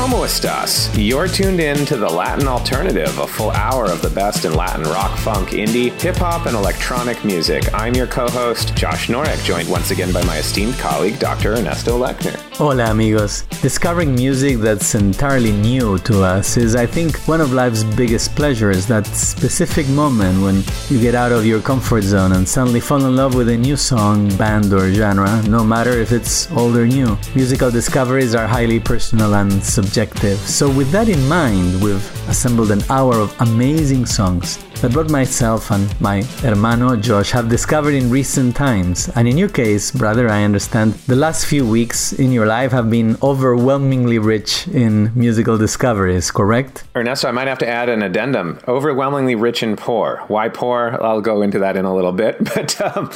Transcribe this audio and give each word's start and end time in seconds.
¿Cómo 0.00 0.24
estás? 0.24 0.88
You're 0.96 1.28
tuned 1.28 1.60
in 1.60 1.84
to 1.84 1.94
the 1.94 2.08
Latin 2.08 2.48
Alternative, 2.48 3.18
a 3.18 3.26
full 3.26 3.50
hour 3.50 3.84
of 3.84 4.00
the 4.00 4.08
best 4.08 4.46
in 4.46 4.54
Latin 4.54 4.84
rock, 4.84 5.14
funk, 5.18 5.50
indie, 5.50 5.90
hip 6.00 6.16
hop, 6.16 6.46
and 6.46 6.56
electronic 6.56 7.22
music. 7.22 7.64
I'm 7.74 7.94
your 7.94 8.06
co 8.06 8.26
host, 8.28 8.74
Josh 8.74 9.08
Norek, 9.08 9.44
joined 9.44 9.68
once 9.68 9.90
again 9.90 10.10
by 10.10 10.24
my 10.24 10.38
esteemed 10.38 10.78
colleague, 10.78 11.18
Dr. 11.18 11.52
Ernesto 11.54 11.98
Lechner. 11.98 12.34
Hola, 12.56 12.90
amigos. 12.90 13.42
Discovering 13.60 14.14
music 14.14 14.58
that's 14.58 14.94
entirely 14.94 15.52
new 15.52 15.98
to 15.98 16.22
us 16.22 16.56
is, 16.56 16.74
I 16.74 16.86
think, 16.86 17.16
one 17.28 17.42
of 17.42 17.52
life's 17.52 17.84
biggest 17.84 18.34
pleasures. 18.34 18.86
That 18.86 19.06
specific 19.06 19.86
moment 19.88 20.42
when 20.42 20.62
you 20.88 20.98
get 20.98 21.14
out 21.14 21.32
of 21.32 21.44
your 21.44 21.60
comfort 21.60 22.04
zone 22.04 22.32
and 22.32 22.48
suddenly 22.48 22.80
fall 22.80 23.04
in 23.04 23.16
love 23.16 23.34
with 23.34 23.50
a 23.50 23.56
new 23.56 23.76
song, 23.76 24.34
band, 24.38 24.72
or 24.72 24.90
genre, 24.92 25.42
no 25.46 25.62
matter 25.62 25.90
if 25.90 26.10
it's 26.10 26.50
old 26.52 26.76
or 26.76 26.86
new. 26.86 27.18
Musical 27.34 27.70
discoveries 27.70 28.34
are 28.34 28.46
highly 28.46 28.80
personal 28.80 29.34
and 29.40 29.64
subjective. 29.64 30.38
So, 30.38 30.68
with 30.70 30.90
that 30.92 31.08
in 31.08 31.22
mind, 31.28 31.82
we've 31.82 32.28
assembled 32.28 32.70
an 32.70 32.82
hour 32.90 33.14
of 33.14 33.34
amazing 33.40 34.04
songs 34.06 34.58
that 34.80 34.94
both 34.94 35.10
myself 35.10 35.70
and 35.70 36.00
my 36.00 36.22
hermano 36.40 36.96
Josh 36.96 37.30
have 37.32 37.50
discovered 37.50 37.92
in 37.92 38.08
recent 38.08 38.56
times. 38.56 39.10
And 39.14 39.28
in 39.28 39.36
your 39.36 39.50
case, 39.50 39.90
brother, 39.90 40.28
I 40.30 40.42
understand 40.44 40.94
the 41.06 41.16
last 41.16 41.44
few 41.44 41.66
weeks 41.68 42.14
in 42.14 42.32
your 42.32 42.46
life 42.46 42.72
have 42.72 42.88
been 42.88 43.18
overwhelmingly 43.22 44.18
rich 44.18 44.66
in 44.68 45.12
musical 45.14 45.58
discoveries, 45.58 46.30
correct? 46.30 46.84
Ernesto, 46.96 47.28
I 47.28 47.32
might 47.32 47.48
have 47.48 47.58
to 47.58 47.68
add 47.68 47.90
an 47.90 48.02
addendum. 48.02 48.58
Overwhelmingly 48.66 49.34
rich 49.34 49.62
and 49.62 49.76
poor. 49.76 50.24
Why 50.28 50.48
poor? 50.48 50.96
I'll 51.02 51.20
go 51.20 51.42
into 51.42 51.58
that 51.58 51.76
in 51.76 51.84
a 51.84 51.94
little 51.94 52.12
bit. 52.12 52.38
But 52.60 52.80
um, 52.96 53.10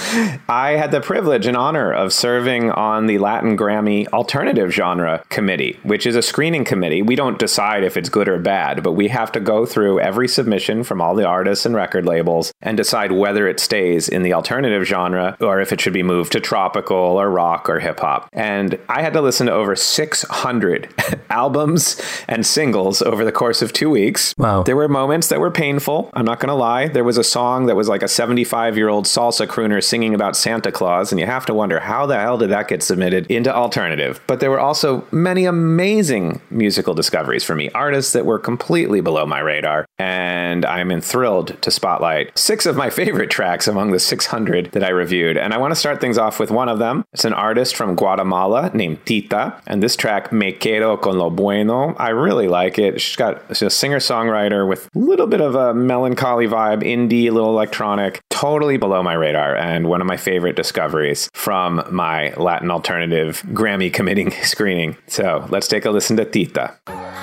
I 0.48 0.72
had 0.72 0.90
the 0.90 1.00
privilege 1.00 1.46
and 1.46 1.56
honor 1.56 1.92
of 1.92 2.12
serving 2.12 2.70
on 2.70 3.06
the 3.06 3.18
Latin 3.18 3.58
Grammy 3.58 4.06
Alternative 4.08 4.72
Genre 4.72 5.24
Committee, 5.28 5.78
which 5.82 6.06
is 6.06 6.14
a 6.14 6.22
screening 6.22 6.64
committee. 6.64 7.02
We 7.02 7.16
don't 7.16 7.38
decide 7.38 7.84
if 7.84 7.96
it's 7.96 8.08
good 8.08 8.28
or 8.28 8.38
bad, 8.38 8.82
but 8.82 8.92
we 8.92 9.08
have 9.08 9.32
to 9.32 9.40
go 9.40 9.66
through 9.66 10.00
every 10.00 10.28
submission 10.28 10.84
from 10.84 11.00
all 11.00 11.14
the 11.14 11.26
artists 11.26 11.53
and 11.64 11.74
record 11.74 12.06
labels 12.06 12.52
and 12.60 12.76
decide 12.76 13.12
whether 13.12 13.46
it 13.46 13.60
stays 13.60 14.08
in 14.08 14.22
the 14.22 14.32
alternative 14.32 14.84
genre 14.84 15.36
or 15.40 15.60
if 15.60 15.72
it 15.72 15.80
should 15.80 15.92
be 15.92 16.02
moved 16.02 16.32
to 16.32 16.40
tropical 16.40 16.96
or 16.96 17.30
rock 17.30 17.68
or 17.68 17.78
hip 17.80 18.00
hop. 18.00 18.28
And 18.32 18.78
I 18.88 19.02
had 19.02 19.12
to 19.12 19.20
listen 19.20 19.46
to 19.46 19.52
over 19.52 19.76
600 19.76 20.88
albums 21.30 22.00
and 22.28 22.44
singles 22.44 23.02
over 23.02 23.24
the 23.24 23.32
course 23.32 23.62
of 23.62 23.72
two 23.72 23.90
weeks. 23.90 24.34
Wow. 24.38 24.62
There 24.62 24.76
were 24.76 24.88
moments 24.88 25.28
that 25.28 25.40
were 25.40 25.50
painful. 25.50 26.10
I'm 26.14 26.24
not 26.24 26.40
going 26.40 26.48
to 26.48 26.54
lie. 26.54 26.88
There 26.88 27.04
was 27.04 27.18
a 27.18 27.24
song 27.24 27.66
that 27.66 27.76
was 27.76 27.88
like 27.88 28.02
a 28.02 28.08
75 28.08 28.76
year 28.76 28.88
old 28.88 29.06
salsa 29.06 29.46
crooner 29.46 29.82
singing 29.82 30.14
about 30.14 30.36
Santa 30.36 30.72
Claus, 30.72 31.12
and 31.12 31.20
you 31.20 31.26
have 31.26 31.46
to 31.46 31.54
wonder 31.54 31.80
how 31.80 32.06
the 32.06 32.18
hell 32.18 32.38
did 32.38 32.50
that 32.50 32.68
get 32.68 32.82
submitted 32.82 33.30
into 33.30 33.54
alternative? 33.54 34.20
But 34.26 34.40
there 34.40 34.50
were 34.50 34.60
also 34.60 35.06
many 35.10 35.44
amazing 35.44 36.40
musical 36.50 36.94
discoveries 36.94 37.44
for 37.44 37.54
me, 37.54 37.70
artists 37.70 38.12
that 38.12 38.26
were 38.26 38.38
completely 38.38 39.00
below 39.00 39.26
my 39.26 39.40
radar. 39.40 39.86
And 39.98 40.64
I'm 40.64 40.90
enthralled 40.90 41.43
to 41.48 41.70
spotlight 41.70 42.36
six 42.38 42.66
of 42.66 42.76
my 42.76 42.90
favorite 42.90 43.30
tracks 43.30 43.68
among 43.68 43.92
the 43.92 43.98
600 43.98 44.72
that 44.72 44.84
I 44.84 44.88
reviewed. 44.88 45.36
And 45.36 45.52
I 45.52 45.58
want 45.58 45.72
to 45.72 45.76
start 45.76 46.00
things 46.00 46.18
off 46.18 46.38
with 46.38 46.50
one 46.50 46.68
of 46.68 46.78
them. 46.78 47.04
It's 47.12 47.24
an 47.24 47.32
artist 47.32 47.76
from 47.76 47.94
Guatemala 47.94 48.70
named 48.74 49.04
Tita. 49.06 49.60
And 49.66 49.82
this 49.82 49.96
track, 49.96 50.32
Me 50.32 50.52
Quedo 50.52 51.00
con 51.00 51.18
lo 51.18 51.30
Bueno, 51.30 51.94
I 51.98 52.10
really 52.10 52.48
like 52.48 52.78
it. 52.78 53.00
She's 53.00 53.16
got 53.16 53.42
she's 53.50 53.62
a 53.62 53.70
singer 53.70 53.98
songwriter 53.98 54.68
with 54.68 54.88
a 54.94 54.98
little 54.98 55.26
bit 55.26 55.40
of 55.40 55.54
a 55.54 55.74
melancholy 55.74 56.46
vibe, 56.46 56.82
indie, 56.82 57.26
a 57.26 57.30
little 57.30 57.50
electronic, 57.50 58.20
totally 58.30 58.76
below 58.76 59.02
my 59.02 59.14
radar. 59.14 59.56
And 59.56 59.88
one 59.88 60.00
of 60.00 60.06
my 60.06 60.16
favorite 60.16 60.56
discoveries 60.56 61.30
from 61.34 61.84
my 61.90 62.32
Latin 62.34 62.70
alternative 62.70 63.42
Grammy 63.48 63.92
committing 63.92 64.30
screening. 64.42 64.96
So 65.06 65.46
let's 65.50 65.68
take 65.68 65.84
a 65.84 65.90
listen 65.90 66.16
to 66.16 66.24
Tita. 66.24 67.13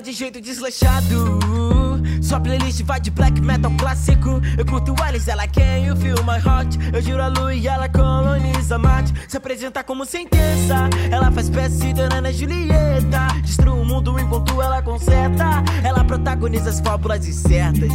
Tá 0.00 0.02
de 0.02 0.12
jeito 0.12 0.40
desleixado. 0.40 1.38
Sua 2.22 2.40
playlist 2.40 2.82
vai 2.84 3.00
de 3.00 3.10
black 3.10 3.40
metal 3.40 3.70
clássico. 3.78 4.40
Eu 4.56 4.64
curto 4.64 4.94
Alice, 5.02 5.30
ela 5.30 5.46
quer 5.46 5.84
you 5.84 5.94
feel 5.96 6.16
my 6.24 6.38
heart. 6.38 6.74
Eu 6.92 7.02
juro 7.02 7.22
a 7.22 7.28
lua 7.28 7.54
e 7.54 7.66
ela 7.66 7.88
coloniza 7.88 8.78
Marte. 8.78 9.12
Se 9.28 9.36
apresenta 9.36 9.84
como 9.84 10.06
sentença. 10.06 10.88
Ela 11.10 11.30
faz 11.30 11.50
peça 11.50 11.86
e 11.86 11.92
Ana 12.00 12.32
Julieta. 12.32 13.26
Destrua 13.42 13.74
o 13.74 13.84
mundo 13.84 14.18
enquanto 14.18 14.60
ela 14.62 14.80
conserta. 14.82 15.62
Ela 15.84 16.02
protagoniza 16.02 16.70
as 16.70 16.80
fábulas 16.80 17.26
incertas. 17.26 17.92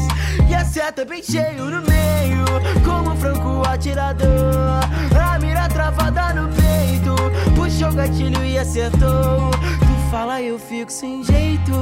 E 0.47 0.53
acerta 0.53 1.05
bem 1.05 1.23
cheio 1.23 1.65
no 1.65 1.81
meio. 1.81 2.45
Como 2.83 3.11
um 3.11 3.17
franco 3.17 3.67
atirador. 3.67 4.81
A 5.19 5.39
mira 5.39 5.67
travada 5.69 6.33
no 6.33 6.49
peito. 6.49 7.15
Puxou 7.55 7.89
o 7.89 7.93
gatilho 7.93 8.45
e 8.45 8.59
acertou. 8.59 9.51
Fala, 10.15 10.41
eu 10.41 10.57
fico 10.57 10.89
sem 10.89 11.21
jeito. 11.25 11.73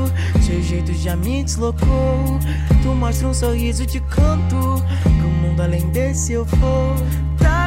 Seu 0.41 0.59
jeito 0.59 0.91
já 0.91 1.15
me 1.15 1.43
deslocou. 1.43 2.39
Tu 2.81 2.87
mostra 2.95 3.27
um 3.27 3.33
sorriso 3.33 3.85
de 3.85 3.99
canto. 3.99 4.83
Pro 5.03 5.29
mundo 5.29 5.61
além 5.61 5.87
desse 5.91 6.33
eu 6.33 6.43
vou. 6.43 6.95
Tá, 7.37 7.62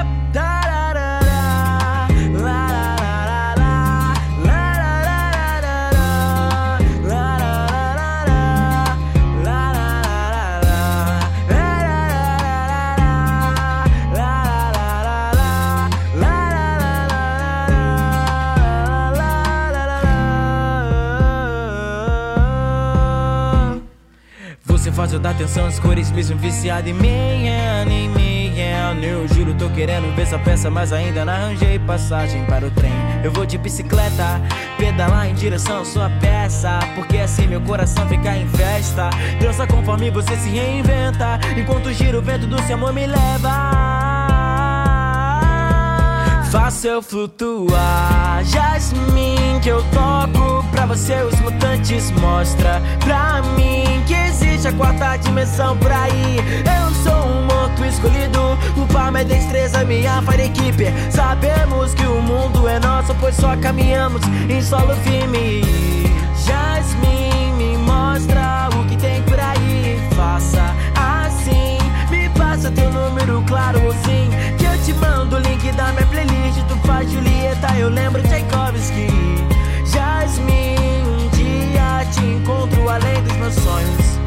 Eu 25.13 25.21
dar 25.21 25.31
atenção 25.31 25.67
às 25.67 25.79
cores, 25.79 26.11
mesmo 26.11 26.37
viciado 26.37 26.89
em 26.89 26.93
meia, 26.93 27.85
nem 27.85 28.09
meia. 28.11 28.93
Eu 29.01 29.27
juro, 29.29 29.55
tô 29.55 29.69
querendo 29.71 30.15
ver 30.15 30.23
essa 30.23 30.39
peça, 30.39 30.69
mas 30.69 30.93
ainda 30.93 31.25
não 31.25 31.33
arranjei 31.33 31.79
passagem 31.79 32.45
para 32.45 32.67
o 32.67 32.71
trem. 32.71 32.93
Eu 33.23 33.31
vou 33.31 33.47
de 33.47 33.57
bicicleta, 33.57 34.41
pedalar 34.77 35.29
em 35.29 35.35
direção 35.35 35.81
à 35.81 35.85
sua 35.85 36.11
peça. 36.21 36.81
Porque 36.95 37.19
assim 37.19 37.47
meu 37.47 37.61
coração 37.61 38.07
fica 38.09 38.37
em 38.37 38.47
festa. 38.49 39.11
Dança 39.41 39.67
conforme 39.67 40.11
você 40.11 40.37
se 40.37 40.49
reinventa. 40.51 41.39
Enquanto 41.57 41.93
gira 41.93 42.19
o 42.19 42.23
vento 42.23 42.47
do 42.47 42.61
seu 42.63 42.75
amor 42.75 42.93
me 42.93 43.07
leva. 43.07 43.87
Faça 46.51 46.89
eu 46.89 47.01
flutuar, 47.01 48.45
Jasmine, 48.45 49.61
que 49.63 49.69
eu 49.69 49.83
toco 49.85 50.65
pra 50.73 50.85
você. 50.85 51.23
Os 51.23 51.39
mutantes 51.41 52.11
mostra 52.11 52.83
pra 53.05 53.41
mim 53.57 53.86
a 54.67 54.73
quarta 54.73 55.17
dimensão 55.19 55.77
por 55.77 55.93
aí. 55.93 56.39
Eu 56.65 56.95
sou 57.05 57.31
um 57.31 57.47
morto 57.47 57.85
escolhido, 57.85 58.59
o 58.77 58.87
palma 58.93 59.21
é 59.21 59.25
destreza, 59.25 59.85
minha 59.85 60.21
fire 60.23 60.43
equipe. 60.43 60.87
Sabemos 61.11 61.95
que 61.95 62.05
o 62.05 62.21
mundo 62.21 62.67
é 62.67 62.81
nosso, 62.81 63.15
pois 63.21 63.37
só 63.37 63.57
caminhamos 63.57 64.23
em 64.49 64.61
solo 64.61 64.97
firme. 64.97 65.63
Jasmine, 66.45 67.53
me 67.57 67.77
mostra 67.79 68.69
o 68.75 68.85
que 68.87 68.97
tem 68.97 69.23
por 69.23 69.39
aí. 69.39 70.01
Faça 70.17 70.75
assim, 70.97 71.79
me 72.11 72.29
passa 72.31 72.71
teu 72.73 72.91
número, 72.91 73.45
claro 73.47 73.85
ou 73.85 73.93
sim. 73.93 74.31
Que 74.59 74.65
eu 74.65 74.83
te 74.83 74.93
mando 74.95 75.37
o 75.37 75.39
link 75.39 75.71
da 75.73 75.93
minha 75.93 76.07
playlist. 76.07 76.59
Tu 76.69 76.77
faz 76.87 77.11
Julieta, 77.11 77.73
eu 77.79 77.89
lembro 77.89 78.21
Tchaikovsky. 78.23 79.07
Jasmine, 79.85 81.03
um 81.07 81.29
dia 81.29 82.05
te 82.13 82.25
encontro 82.25 82.89
além 82.89 83.23
dos 83.23 83.37
meus 83.37 83.55
sonhos. 83.55 84.26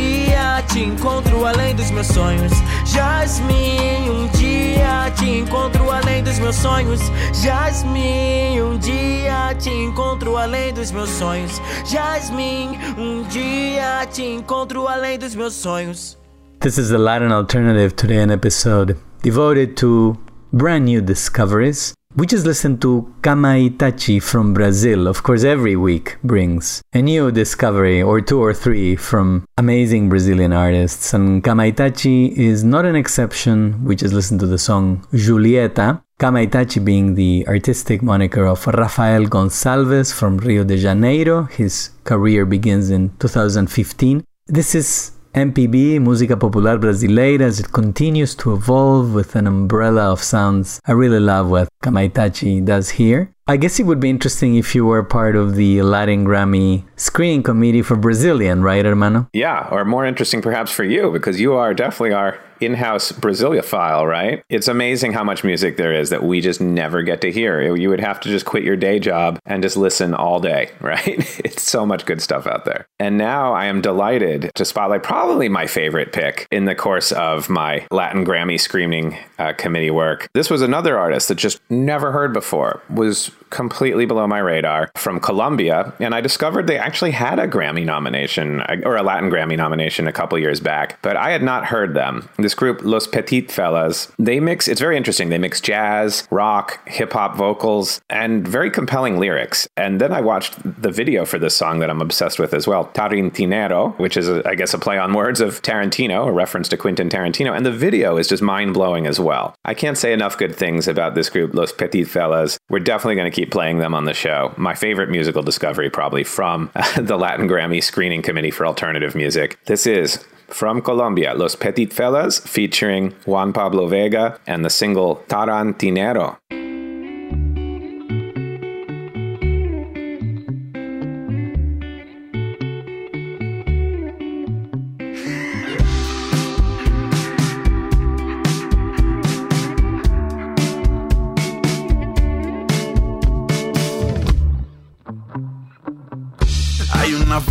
Dia 0.00 0.62
te 0.62 0.80
encontro 0.80 1.44
além 1.44 1.74
dos 1.76 1.90
meus 1.90 2.06
sonhos. 2.06 2.52
Jasmine, 2.86 4.08
um 4.08 4.28
dia 4.28 5.10
te 5.14 5.28
encontro 5.28 5.90
além 5.90 6.24
dos 6.24 6.38
meus 6.38 6.56
sonhos. 6.56 7.00
Jasmine, 7.34 8.62
um 8.62 8.78
dia 8.78 9.54
te 9.58 9.68
encontro 9.68 10.38
além 10.38 10.72
dos 10.72 10.90
meus 10.90 11.10
sonhos. 11.10 11.60
Jasmine, 11.84 12.78
um 12.96 13.24
dia 13.24 14.06
te 14.10 14.22
encontro 14.22 14.88
além 14.88 15.18
dos 15.18 15.34
meus 15.34 15.52
sonhos. 15.52 16.16
This 16.60 16.78
is 16.78 16.88
the 16.88 16.98
Latin 16.98 17.30
alternative 17.30 17.94
today, 17.94 18.22
an 18.22 18.30
episode 18.30 18.96
devoted 19.22 19.76
to 19.76 20.16
brand 20.50 20.86
new 20.86 21.02
discoveries. 21.02 21.92
We 22.16 22.26
just 22.26 22.44
listened 22.44 22.82
to 22.82 23.14
Kamaitachi 23.22 24.20
from 24.20 24.52
Brazil. 24.52 25.06
Of 25.06 25.22
course, 25.22 25.44
every 25.44 25.76
week 25.76 26.16
brings 26.24 26.82
a 26.92 27.00
new 27.00 27.30
discovery 27.30 28.02
or 28.02 28.20
two 28.20 28.42
or 28.42 28.52
three 28.52 28.96
from 28.96 29.46
amazing 29.56 30.08
Brazilian 30.08 30.52
artists. 30.52 31.14
And 31.14 31.44
Kamaitachi 31.44 32.36
is 32.36 32.64
not 32.64 32.84
an 32.84 32.96
exception. 32.96 33.84
We 33.84 33.94
just 33.94 34.12
listened 34.12 34.40
to 34.40 34.48
the 34.48 34.58
song 34.58 35.06
Julieta. 35.12 36.02
Kamaitachi 36.18 36.84
being 36.84 37.14
the 37.14 37.46
artistic 37.46 38.02
moniker 38.02 38.44
of 38.44 38.66
Rafael 38.66 39.26
Gonçalves 39.26 40.12
from 40.12 40.38
Rio 40.38 40.64
de 40.64 40.78
Janeiro. 40.78 41.44
His 41.44 41.90
career 42.02 42.44
begins 42.44 42.90
in 42.90 43.16
2015. 43.20 44.24
This 44.48 44.74
is 44.74 45.12
MPB, 45.34 46.00
Música 46.00 46.36
Popular 46.36 46.76
Brasileira, 46.76 47.42
as 47.42 47.60
it 47.60 47.70
continues 47.70 48.34
to 48.34 48.52
evolve 48.52 49.14
with 49.14 49.36
an 49.36 49.46
umbrella 49.46 50.10
of 50.10 50.20
sounds. 50.20 50.80
I 50.86 50.92
really 50.92 51.20
love 51.20 51.48
what 51.48 51.68
Kamaitachi 51.84 52.64
does 52.64 52.90
here. 52.90 53.32
I 53.50 53.56
guess 53.56 53.80
it 53.80 53.82
would 53.82 53.98
be 53.98 54.08
interesting 54.08 54.54
if 54.54 54.76
you 54.76 54.86
were 54.86 55.02
part 55.02 55.34
of 55.34 55.56
the 55.56 55.82
Latin 55.82 56.24
Grammy 56.24 56.84
screening 56.94 57.42
committee 57.42 57.82
for 57.82 57.96
Brazilian, 57.96 58.62
right, 58.62 58.84
hermano? 58.84 59.28
Yeah, 59.32 59.66
or 59.72 59.84
more 59.84 60.06
interesting 60.06 60.40
perhaps 60.40 60.70
for 60.70 60.84
you, 60.84 61.10
because 61.10 61.40
you 61.40 61.54
are 61.54 61.74
definitely 61.74 62.12
our 62.12 62.38
in 62.60 62.74
house 62.74 63.10
Brasilophile, 63.10 64.06
right? 64.06 64.44
It's 64.48 64.68
amazing 64.68 65.12
how 65.12 65.24
much 65.24 65.42
music 65.42 65.76
there 65.76 65.92
is 65.92 66.10
that 66.10 66.22
we 66.22 66.40
just 66.40 66.60
never 66.60 67.02
get 67.02 67.20
to 67.22 67.32
hear. 67.32 67.74
You 67.74 67.88
would 67.88 68.00
have 68.00 68.20
to 68.20 68.28
just 68.28 68.46
quit 68.46 68.62
your 68.62 68.76
day 68.76 68.98
job 68.98 69.38
and 69.46 69.62
just 69.62 69.76
listen 69.76 70.14
all 70.14 70.40
day, 70.40 70.70
right? 70.80 71.40
it's 71.44 71.62
so 71.62 71.84
much 71.84 72.06
good 72.06 72.22
stuff 72.22 72.46
out 72.46 72.64
there. 72.64 72.86
And 72.98 73.18
now 73.18 73.52
I 73.52 73.66
am 73.66 73.80
delighted 73.80 74.52
to 74.54 74.64
spotlight 74.64 75.02
probably 75.02 75.48
my 75.48 75.66
favorite 75.66 76.12
pick 76.12 76.46
in 76.50 76.66
the 76.66 76.74
course 76.74 77.12
of 77.12 77.48
my 77.48 77.86
Latin 77.90 78.24
Grammy 78.24 78.60
screening 78.60 79.18
uh, 79.38 79.54
committee 79.54 79.90
work. 79.90 80.28
This 80.34 80.50
was 80.50 80.62
another 80.62 80.98
artist 80.98 81.28
that 81.28 81.36
just 81.36 81.60
never 81.70 82.12
heard 82.12 82.32
before, 82.32 82.82
was 82.90 83.30
completely 83.50 84.06
below 84.06 84.26
my 84.26 84.38
radar 84.38 84.90
from 84.96 85.20
Colombia. 85.20 85.92
And 85.98 86.14
I 86.14 86.20
discovered 86.20 86.66
they 86.66 86.78
actually 86.78 87.12
had 87.12 87.38
a 87.38 87.48
Grammy 87.48 87.84
nomination 87.84 88.60
uh, 88.60 88.76
or 88.84 88.96
a 88.96 89.02
Latin 89.02 89.30
Grammy 89.30 89.56
nomination 89.56 90.06
a 90.06 90.12
couple 90.12 90.38
years 90.38 90.60
back, 90.60 91.00
but 91.02 91.16
I 91.16 91.30
had 91.30 91.42
not 91.42 91.66
heard 91.66 91.94
them. 91.94 92.28
This 92.38 92.54
group, 92.54 92.80
Los 92.82 93.06
Petit 93.06 93.42
Fellas, 93.42 94.12
they 94.18 94.40
mix, 94.40 94.68
it's 94.68 94.80
very 94.80 94.96
interesting. 94.96 95.28
They 95.28 95.38
mix 95.38 95.60
jazz, 95.60 96.26
rock, 96.30 96.86
hip 96.88 97.12
hop 97.12 97.36
vocals, 97.36 98.00
and 98.10 98.46
very 98.46 98.70
compelling 98.70 99.18
lyrics. 99.18 99.68
And 99.76 100.00
then 100.00 100.12
I 100.12 100.20
watched 100.20 100.58
the 100.82 100.90
video 100.90 101.24
for 101.24 101.38
this 101.38 101.56
song 101.56 101.78
that 101.80 101.90
I'm 101.90 102.00
obsessed 102.02 102.38
with 102.38 102.54
as 102.54 102.66
well, 102.66 102.86
Tarantinero, 102.94 103.98
which 103.98 104.16
is, 104.16 104.28
a, 104.28 104.46
I 104.48 104.54
guess, 104.54 104.74
a 104.74 104.78
play 104.78 104.98
on 104.98 105.14
words 105.14 105.40
of 105.40 105.62
Tarantino, 105.62 106.26
a 106.26 106.32
reference 106.32 106.68
to 106.68 106.76
Quentin 106.76 107.08
Tarantino. 107.08 107.56
And 107.56 107.64
the 107.64 107.72
video 107.72 108.16
is 108.16 108.28
just 108.28 108.42
mind 108.42 108.74
blowing 108.74 109.06
as 109.06 109.20
well. 109.20 109.54
I 109.64 109.74
can't 109.74 109.98
say 109.98 110.12
enough 110.12 110.38
good 110.38 110.54
things 110.54 110.88
about 110.88 111.14
this 111.14 111.30
group, 111.30 111.54
Los 111.54 111.72
Petit 111.72 112.04
Fellas. 112.04 112.58
We're 112.68 112.80
definitely 112.80 113.16
going 113.20 113.30
to 113.30 113.34
keep 113.34 113.50
playing 113.50 113.78
them 113.78 113.94
on 113.94 114.04
the 114.04 114.14
show. 114.14 114.52
My 114.56 114.74
favorite 114.74 115.10
musical 115.10 115.42
discovery, 115.42 115.90
probably 115.90 116.24
from 116.24 116.70
the 116.96 117.16
Latin 117.16 117.48
Grammy 117.48 117.82
Screening 117.82 118.22
Committee 118.22 118.50
for 118.50 118.66
Alternative 118.66 119.14
Music. 119.14 119.58
This 119.66 119.86
is 119.86 120.24
from 120.48 120.80
Colombia, 120.80 121.34
Los 121.34 121.54
Petit 121.54 121.86
Fellas, 121.86 122.40
featuring 122.40 123.12
Juan 123.26 123.52
Pablo 123.52 123.86
Vega 123.86 124.40
and 124.46 124.64
the 124.64 124.70
single 124.70 125.16
Tarantinero. 125.28 126.59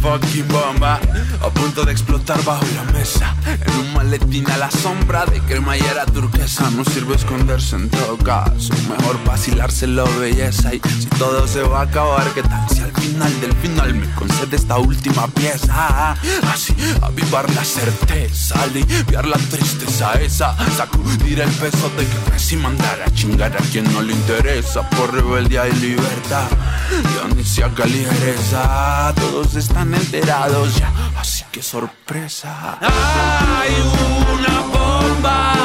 Fucking 0.10 0.48
bomba. 0.48 1.09
A 1.50 1.52
punto 1.52 1.84
de 1.84 1.92
explotar 1.92 2.44
bajo 2.44 2.64
la 2.76 2.84
mesa. 2.92 3.36
En 3.48 3.80
un 3.80 3.94
maletín 3.94 4.48
a 4.52 4.58
la 4.58 4.70
sombra 4.70 5.26
de 5.26 5.40
cremallera 5.42 6.06
turquesa. 6.06 6.70
No 6.70 6.86
sirve 6.86 7.16
esconderse 7.16 7.76
en 7.76 7.90
todo 7.90 8.18
caso. 8.18 8.72
Mejor 8.88 9.24
vacilárselo 9.26 10.06
belleza. 10.20 10.76
Y 10.76 10.82
si 11.00 11.08
todo 11.18 11.48
se 11.48 11.64
va 11.64 11.80
a 11.80 11.84
acabar, 11.84 12.28
¿qué 12.36 12.44
tal 12.44 12.70
si 12.70 12.82
al 12.82 12.92
final 12.92 13.42
del 13.42 13.54
final 13.54 13.96
me 13.96 14.08
concede 14.14 14.58
esta 14.58 14.78
última 14.78 15.28
pieza? 15.28 16.12
Así, 16.54 16.76
avivar 17.02 17.50
la 17.56 17.66
certeza, 17.66 18.62
aliviar 18.62 19.26
la 19.26 19.38
tristeza 19.38 20.14
esa. 20.22 20.56
Sacudir 20.78 21.40
el 21.40 21.52
peso 21.54 21.90
de 21.98 22.06
que 22.06 22.18
crecí 22.30 22.56
y 22.56 22.58
mandar 22.58 23.02
a 23.08 23.12
chingar 23.12 23.58
a 23.58 23.66
quien 23.72 23.92
no 23.92 24.04
le 24.04 24.14
interesa. 24.14 24.88
Por 24.92 25.16
rebeldía 25.16 25.68
y 25.68 25.74
libertad. 25.74 26.48
Dionisia 27.12 27.72
ligereza. 27.86 29.14
Todos 29.16 29.56
están 29.56 29.96
enterados 29.96 30.78
ya. 30.78 30.94
Así 31.18 31.39
que 31.52 31.62
sorpresa. 31.62 32.78
Hay 32.82 33.74
una 34.34 34.62
bomba 34.62 35.59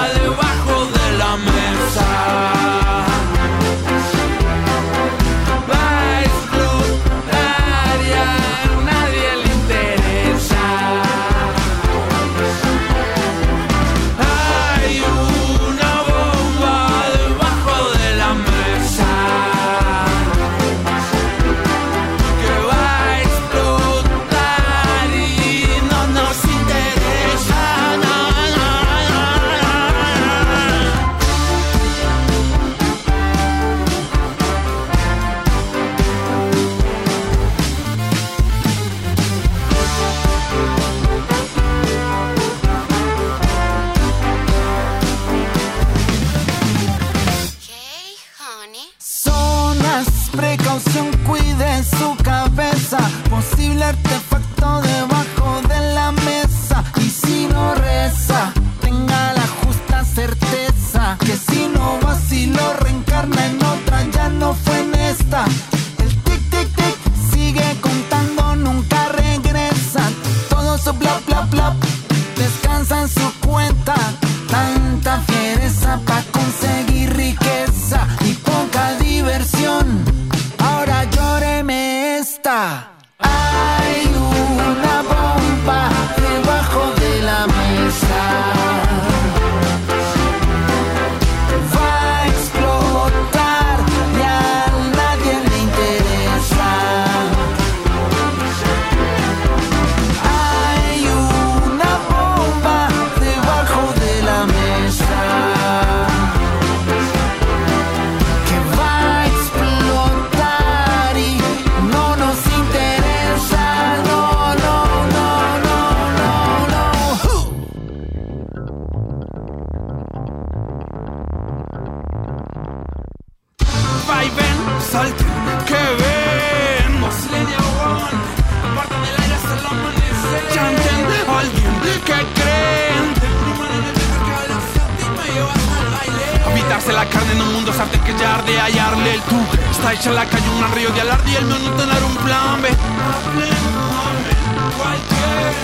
Habitarse 136.84 136.92
la 136.92 137.08
carne 137.08 137.32
en 137.32 137.40
un 137.40 137.52
mundo 137.54 137.72
sartén 137.72 138.00
que 138.02 138.14
ya 138.18 138.34
arde, 138.34 138.60
hallarle 138.60 139.14
el 139.14 139.22
tú. 139.22 139.36
Está 139.70 139.94
hecha 139.94 140.10
la 140.10 140.26
calle 140.26 140.48
un 140.50 140.72
río 140.72 140.90
de 140.90 141.00
alarde 141.00 141.30
y 141.30 141.34
el 141.36 141.44
mío 141.44 141.56
no 141.64 141.70
tener 141.72 142.04
un 142.04 142.16
plan 142.16 142.60
B. 142.60 142.68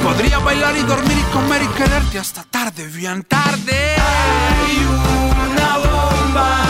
Podría 0.03 0.39
bailar 0.39 0.77
y 0.77 0.83
dormir 0.83 1.19
y 1.19 1.33
comer 1.33 1.62
y 1.62 1.69
quererte 1.69 2.19
hasta 2.19 2.43
tarde, 2.45 2.87
bien 2.87 3.23
tarde. 3.25 3.97
Hay 3.97 4.87
una 5.57 5.77
bomba 5.79 6.70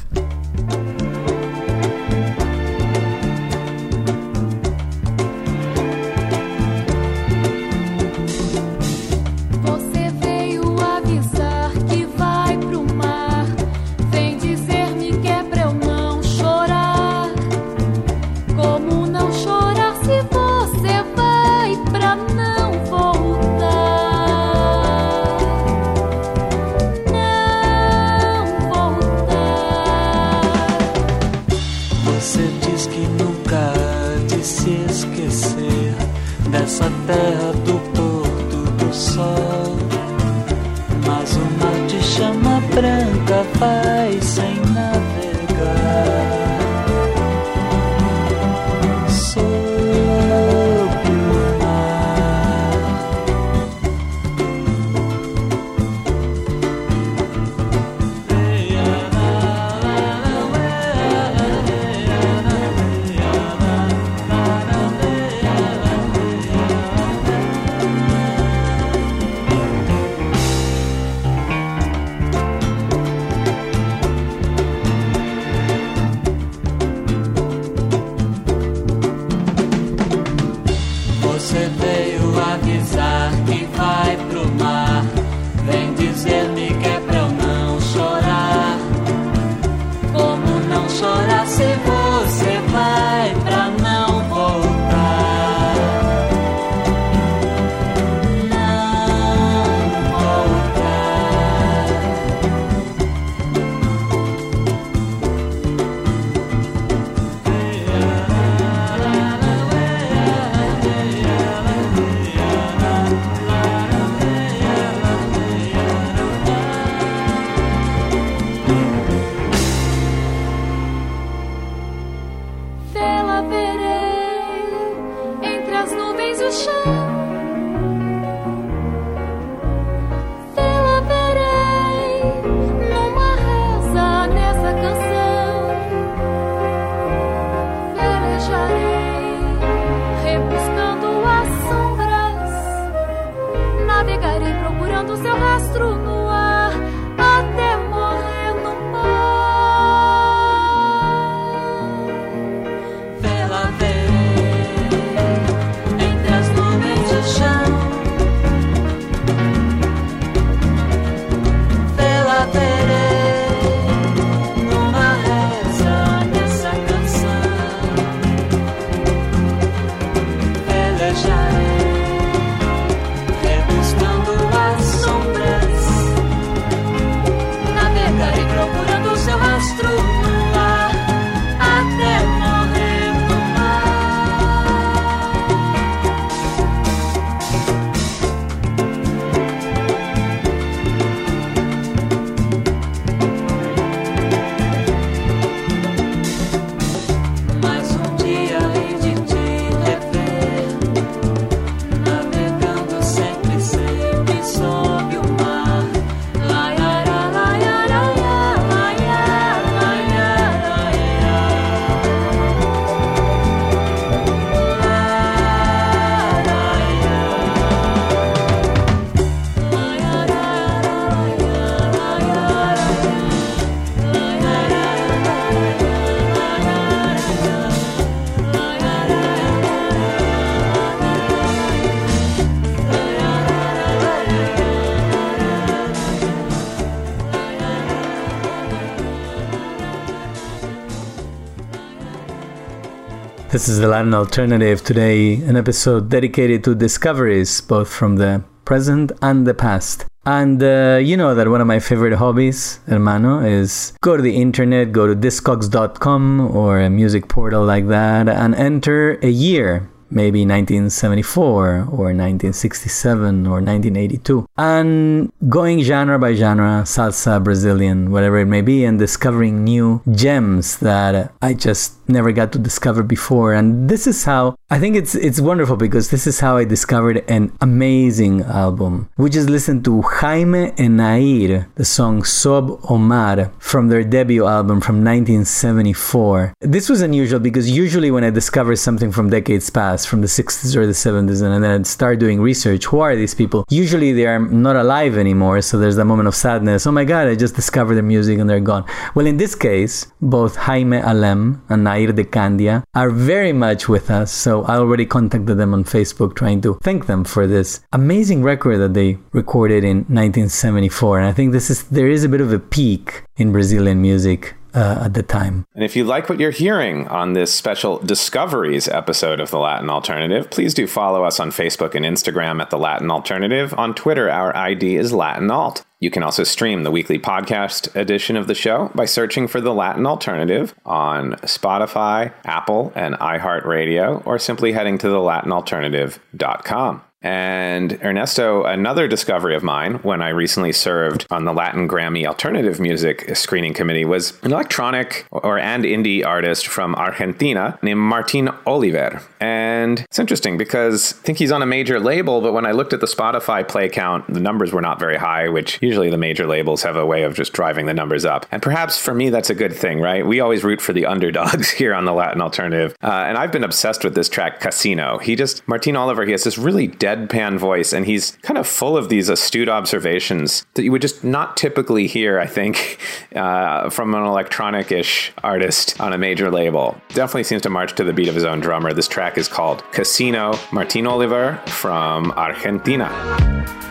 This 243.61 243.69
is 243.69 243.79
the 243.79 243.87
Latin 243.87 244.15
Alternative 244.15 244.83
today, 244.83 245.35
an 245.35 245.55
episode 245.55 246.09
dedicated 246.09 246.63
to 246.63 246.73
discoveries 246.73 247.61
both 247.61 247.93
from 247.93 248.15
the 248.15 248.43
present 248.65 249.11
and 249.21 249.45
the 249.45 249.53
past. 249.53 250.07
And 250.25 250.63
uh, 250.63 250.99
you 250.99 251.15
know 251.15 251.35
that 251.35 251.47
one 251.47 251.61
of 251.61 251.67
my 251.67 251.77
favorite 251.77 252.15
hobbies, 252.15 252.79
hermano, 252.87 253.45
is 253.45 253.93
go 254.01 254.17
to 254.17 254.23
the 254.23 254.35
internet, 254.35 254.91
go 254.91 255.05
to 255.05 255.15
discogs.com 255.15 256.41
or 256.57 256.79
a 256.79 256.89
music 256.89 257.27
portal 257.27 257.63
like 257.63 257.87
that, 257.89 258.27
and 258.27 258.55
enter 258.55 259.19
a 259.21 259.29
year 259.29 259.90
maybe 260.11 260.41
1974 260.45 261.87
or 261.89 262.11
1967 262.13 263.47
or 263.47 263.61
1982 263.61 264.45
and 264.57 265.31
going 265.49 265.81
genre 265.81 266.19
by 266.19 266.33
genre 266.35 266.83
salsa 266.83 267.41
brazilian 267.43 268.11
whatever 268.11 268.39
it 268.39 268.45
may 268.45 268.61
be 268.61 268.83
and 268.83 268.99
discovering 268.99 269.63
new 269.63 270.01
gems 270.11 270.77
that 270.77 271.31
i 271.41 271.53
just 271.53 272.01
never 272.11 272.31
got 272.31 272.51
to 272.51 272.59
discover 272.59 273.03
before. 273.03 273.53
And 273.53 273.89
this 273.89 274.05
is 274.05 274.25
how 274.25 274.55
i 274.71 274.79
think 274.79 274.95
it's 274.95 275.15
it's 275.15 275.41
wonderful 275.41 275.75
because 275.75 276.09
this 276.11 276.25
is 276.25 276.39
how 276.39 276.55
i 276.55 276.63
discovered 276.63 277.17
an 277.27 277.51
amazing 277.59 278.41
album 278.43 279.09
we 279.17 279.29
just 279.29 279.49
listened 279.49 279.83
to 279.83 280.01
jaime 280.01 280.71
and 280.77 280.95
nair 280.95 281.67
the 281.75 281.83
song 281.83 282.23
sob 282.23 282.79
omar 282.89 283.51
from 283.59 283.89
their 283.89 284.01
debut 284.01 284.47
album 284.47 284.79
from 284.79 285.03
1974 285.03 286.53
this 286.61 286.87
was 286.87 287.01
unusual 287.01 287.41
because 287.41 287.69
usually 287.69 288.09
when 288.09 288.23
i 288.23 288.29
discover 288.29 288.77
something 288.77 289.11
from 289.11 289.29
decades 289.29 289.69
past 289.69 290.00
from 290.05 290.21
the 290.21 290.27
60s 290.27 290.75
or 290.75 290.85
the 290.85 290.93
70s 290.93 291.41
and 291.41 291.63
then 291.63 291.83
start 291.83 292.19
doing 292.19 292.41
research 292.41 292.85
who 292.85 292.99
are 292.99 293.15
these 293.15 293.33
people? 293.33 293.65
Usually 293.69 294.11
they 294.13 294.25
are 294.25 294.39
not 294.39 294.75
alive 294.75 295.17
anymore 295.17 295.61
so 295.61 295.77
there's 295.77 295.95
that 295.95 296.05
moment 296.05 296.27
of 296.27 296.35
sadness. 296.35 296.87
Oh 296.87 296.91
my 296.91 297.05
god 297.05 297.27
i 297.27 297.35
just 297.35 297.55
discovered 297.55 297.95
their 297.95 298.03
music 298.03 298.39
and 298.39 298.49
they're 298.49 298.59
gone. 298.59 298.85
Well 299.15 299.25
in 299.25 299.37
this 299.37 299.55
case 299.55 300.07
both 300.21 300.55
jaime 300.55 300.97
alem 300.97 301.61
and 301.69 301.83
nair 301.83 302.11
de 302.11 302.23
candia 302.23 302.83
are 302.93 303.09
very 303.09 303.53
much 303.53 303.87
with 303.89 304.09
us 304.09 304.31
so 304.31 304.63
i 304.63 304.75
already 304.75 305.05
contacted 305.05 305.57
them 305.57 305.73
on 305.73 305.83
facebook 305.83 306.35
trying 306.35 306.61
to 306.61 306.77
thank 306.83 307.05
them 307.07 307.23
for 307.23 307.47
this 307.47 307.81
amazing 307.93 308.43
record 308.43 308.77
that 308.77 308.93
they 308.93 309.17
recorded 309.31 309.83
in 309.83 309.97
1974 310.21 311.19
and 311.19 311.27
i 311.27 311.33
think 311.33 311.51
this 311.51 311.69
is 311.69 311.83
there 311.89 312.07
is 312.07 312.23
a 312.23 312.29
bit 312.29 312.41
of 312.41 312.51
a 312.53 312.59
peak 312.59 313.23
in 313.37 313.51
brazilian 313.51 314.01
music 314.01 314.55
uh, 314.73 315.03
at 315.05 315.13
the 315.13 315.23
time. 315.23 315.65
And 315.75 315.83
if 315.83 315.95
you 315.95 316.03
like 316.03 316.29
what 316.29 316.39
you're 316.39 316.51
hearing 316.51 317.07
on 317.07 317.33
this 317.33 317.53
special 317.53 317.99
Discoveries 317.99 318.87
episode 318.87 319.39
of 319.39 319.51
The 319.51 319.59
Latin 319.59 319.89
Alternative, 319.89 320.49
please 320.49 320.73
do 320.73 320.87
follow 320.87 321.23
us 321.23 321.39
on 321.39 321.51
Facebook 321.51 321.95
and 321.95 322.05
Instagram 322.05 322.61
at 322.61 322.69
The 322.69 322.77
Latin 322.77 323.11
Alternative. 323.11 323.73
On 323.77 323.93
Twitter, 323.93 324.29
our 324.29 324.55
ID 324.55 324.95
is 324.95 325.13
Latin 325.13 325.51
Alt. 325.51 325.85
You 325.99 326.09
can 326.09 326.23
also 326.23 326.43
stream 326.43 326.83
the 326.83 326.91
weekly 326.91 327.19
podcast 327.19 327.95
edition 327.95 328.35
of 328.35 328.47
the 328.47 328.55
show 328.55 328.91
by 328.95 329.05
searching 329.05 329.47
for 329.47 329.61
The 329.61 329.73
Latin 329.73 330.07
Alternative 330.07 330.73
on 330.85 331.33
Spotify, 331.43 332.33
Apple, 332.43 332.91
and 332.95 333.15
iHeartRadio, 333.15 334.25
or 334.25 334.39
simply 334.39 334.71
heading 334.71 334.97
to 334.99 335.07
thelatinalternative.com. 335.07 337.03
And 337.21 337.99
Ernesto, 338.03 338.63
another 338.63 339.07
discovery 339.07 339.55
of 339.55 339.63
mine 339.63 339.95
when 339.95 340.21
I 340.21 340.29
recently 340.29 340.71
served 340.71 341.27
on 341.29 341.45
the 341.45 341.53
Latin 341.53 341.87
Grammy 341.87 342.25
Alternative 342.25 342.79
Music 342.79 343.35
Screening 343.35 343.73
Committee 343.73 344.05
was 344.05 344.39
an 344.41 344.51
electronic 344.51 345.27
or 345.31 345.59
and 345.59 345.83
indie 345.83 346.25
artist 346.25 346.67
from 346.67 346.95
Argentina 346.95 347.77
named 347.81 347.99
Martin 347.99 348.49
Oliver. 348.65 349.21
And 349.39 349.99
it's 350.01 350.19
interesting 350.19 350.57
because 350.57 351.13
I 351.13 351.17
think 351.23 351.37
he's 351.37 351.51
on 351.51 351.61
a 351.61 351.65
major 351.65 351.99
label, 351.99 352.41
but 352.41 352.53
when 352.53 352.65
I 352.65 352.71
looked 352.71 352.93
at 352.93 353.01
the 353.01 353.07
Spotify 353.07 353.67
play 353.67 353.87
count, 353.89 354.33
the 354.33 354.39
numbers 354.39 354.73
were 354.73 354.81
not 354.81 354.99
very 354.99 355.17
high, 355.17 355.47
which 355.49 355.77
usually 355.81 356.09
the 356.09 356.17
major 356.17 356.47
labels 356.47 356.81
have 356.83 356.95
a 356.95 357.05
way 357.05 357.23
of 357.23 357.35
just 357.35 357.53
driving 357.53 357.85
the 357.85 357.93
numbers 357.93 358.25
up. 358.25 358.47
And 358.51 358.61
perhaps 358.61 358.97
for 358.97 359.13
me, 359.13 359.29
that's 359.29 359.49
a 359.49 359.55
good 359.55 359.75
thing, 359.75 359.99
right? 359.99 360.25
We 360.25 360.39
always 360.39 360.63
root 360.63 360.81
for 360.81 360.93
the 360.93 361.05
underdogs 361.05 361.69
here 361.81 361.93
on 361.93 362.05
the 362.05 362.13
Latin 362.13 362.41
Alternative. 362.41 362.95
Uh, 363.03 363.25
and 363.27 363.37
I've 363.37 363.51
been 363.51 363.63
obsessed 363.63 364.03
with 364.03 364.15
this 364.15 364.29
track, 364.29 364.59
Casino. 364.59 365.19
He 365.19 365.35
just, 365.35 365.67
Martin 365.67 365.95
Oliver, 365.95 366.25
he 366.25 366.31
has 366.31 366.43
this 366.43 366.57
really 366.57 366.87
dead 366.87 367.10
deadpan 367.15 367.57
voice, 367.57 367.93
and 367.93 368.05
he's 368.05 368.31
kind 368.41 368.57
of 368.57 368.67
full 368.67 368.97
of 368.97 369.09
these 369.09 369.29
astute 369.29 369.69
observations 369.69 370.65
that 370.73 370.83
you 370.83 370.91
would 370.91 371.01
just 371.01 371.23
not 371.23 371.57
typically 371.57 372.07
hear, 372.07 372.39
I 372.39 372.47
think, 372.47 372.99
uh, 373.35 373.89
from 373.89 374.13
an 374.15 374.23
electronic 374.23 374.91
ish 374.91 375.31
artist 375.43 375.99
on 375.99 376.13
a 376.13 376.17
major 376.17 376.51
label. 376.51 376.99
Definitely 377.09 377.43
seems 377.43 377.61
to 377.63 377.69
march 377.69 377.95
to 377.95 378.03
the 378.03 378.13
beat 378.13 378.27
of 378.27 378.35
his 378.35 378.43
own 378.43 378.59
drummer. 378.59 378.93
This 378.93 379.07
track 379.07 379.37
is 379.37 379.47
called 379.47 379.83
Casino, 379.91 380.57
Martin 380.71 381.07
Oliver 381.07 381.61
from 381.67 382.31
Argentina. 382.31 383.90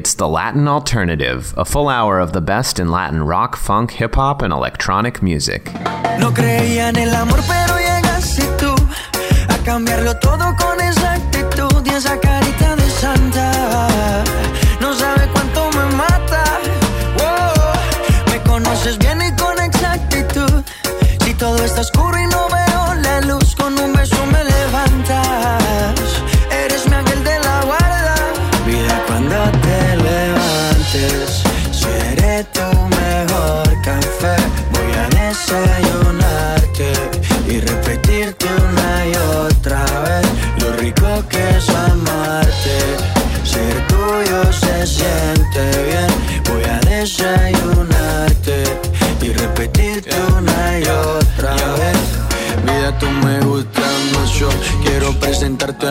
It's 0.00 0.14
the 0.14 0.26
Latin 0.26 0.66
alternative, 0.66 1.52
a 1.58 1.64
full 1.66 1.90
hour 1.90 2.20
of 2.20 2.32
the 2.32 2.40
best 2.40 2.78
in 2.78 2.90
Latin 2.90 3.22
rock, 3.22 3.54
funk, 3.54 3.90
hip 3.90 4.14
hop, 4.14 4.40
and 4.40 4.50
electronic 4.50 5.22
music. 5.22 5.70
No 6.18 6.32
creía 6.32 6.88
en 6.88 6.96
el 6.96 7.14
amor, 7.14 7.38
pero 7.46 7.76
llegaste 7.76 8.46
tú 8.56 8.74
a 9.50 9.58
cambiarlo 9.62 10.18
todo 10.18 10.56
con 10.56 10.80
esa 10.80 11.12
actitud 11.16 11.84
y 11.84 11.90
esa 11.90 12.18
carita 12.18 12.76
de 12.76 12.90
santa. 12.90 14.24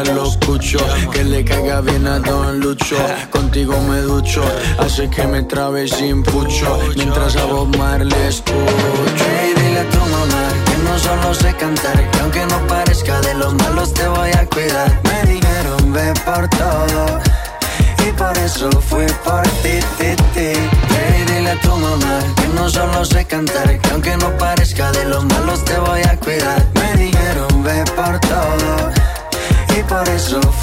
Lo 0.04 0.28
escucho. 0.28 0.80
Que 1.12 1.24
le 1.24 1.44
caiga 1.44 1.82
bien 1.82 2.08
a 2.08 2.20
Don 2.20 2.60
Lucho. 2.60 2.98
Contigo 3.32 3.80
me 3.82 4.02
ducho, 4.02 4.42
hace 4.80 5.10
que 5.10 5.26
me 5.28 5.44
trabe 5.44 5.88
sin 5.88 6.24
pucho. 6.24 6.80
Mientras 6.96 7.36
a 7.36 7.46
Bob 7.46 7.76
Marley 7.78 8.22
escucho. 8.28 8.56
Hey, 9.18 9.54
dile 9.56 9.80
a 9.80 9.90
tu 9.90 10.00
mamá 10.00 10.44
que 10.66 10.78
no 10.84 11.00
solo 11.00 11.34
sé 11.34 11.54
cantar, 11.56 12.12
que 12.12 12.20
aunque 12.20 12.46
no 12.46 12.68
parezca 12.68 13.20
de 13.22 13.34
los 13.36 13.54
malos 13.56 13.94
te 13.94 14.08
voy 14.08 14.32
a 14.32 14.46
cuidar. 14.46 15.00
Me 15.04 15.32
dijeron 15.34 15.94
ve 15.94 16.14
por 16.26 16.48
todo 16.50 17.20
y 18.08 18.12
por 18.14 18.38
eso 18.38 18.70
fui 18.82 19.06
por 19.24 19.44
ti, 19.62 19.80
ti, 19.98 20.16
ti. 20.34 20.52
Dile 21.28 21.52
a 21.52 21.62
tu 21.62 21.76
mamá 21.76 22.20
que 22.36 22.48
no 22.56 22.70
solo 22.70 23.06
sé 23.06 23.26
cantar, 23.26 23.80
que 23.80 23.90
aunque 23.92 24.16
no 24.18 24.30
parezca 24.38 24.92
de 24.92 25.06
los 25.06 25.24
malos 25.26 25.64
te 25.66 25.78
voy 25.80 26.02
a 26.02 26.16
cuidar. 26.18 26.66
Me 26.76 27.04
dijeron 27.04 27.38
y 30.08 30.59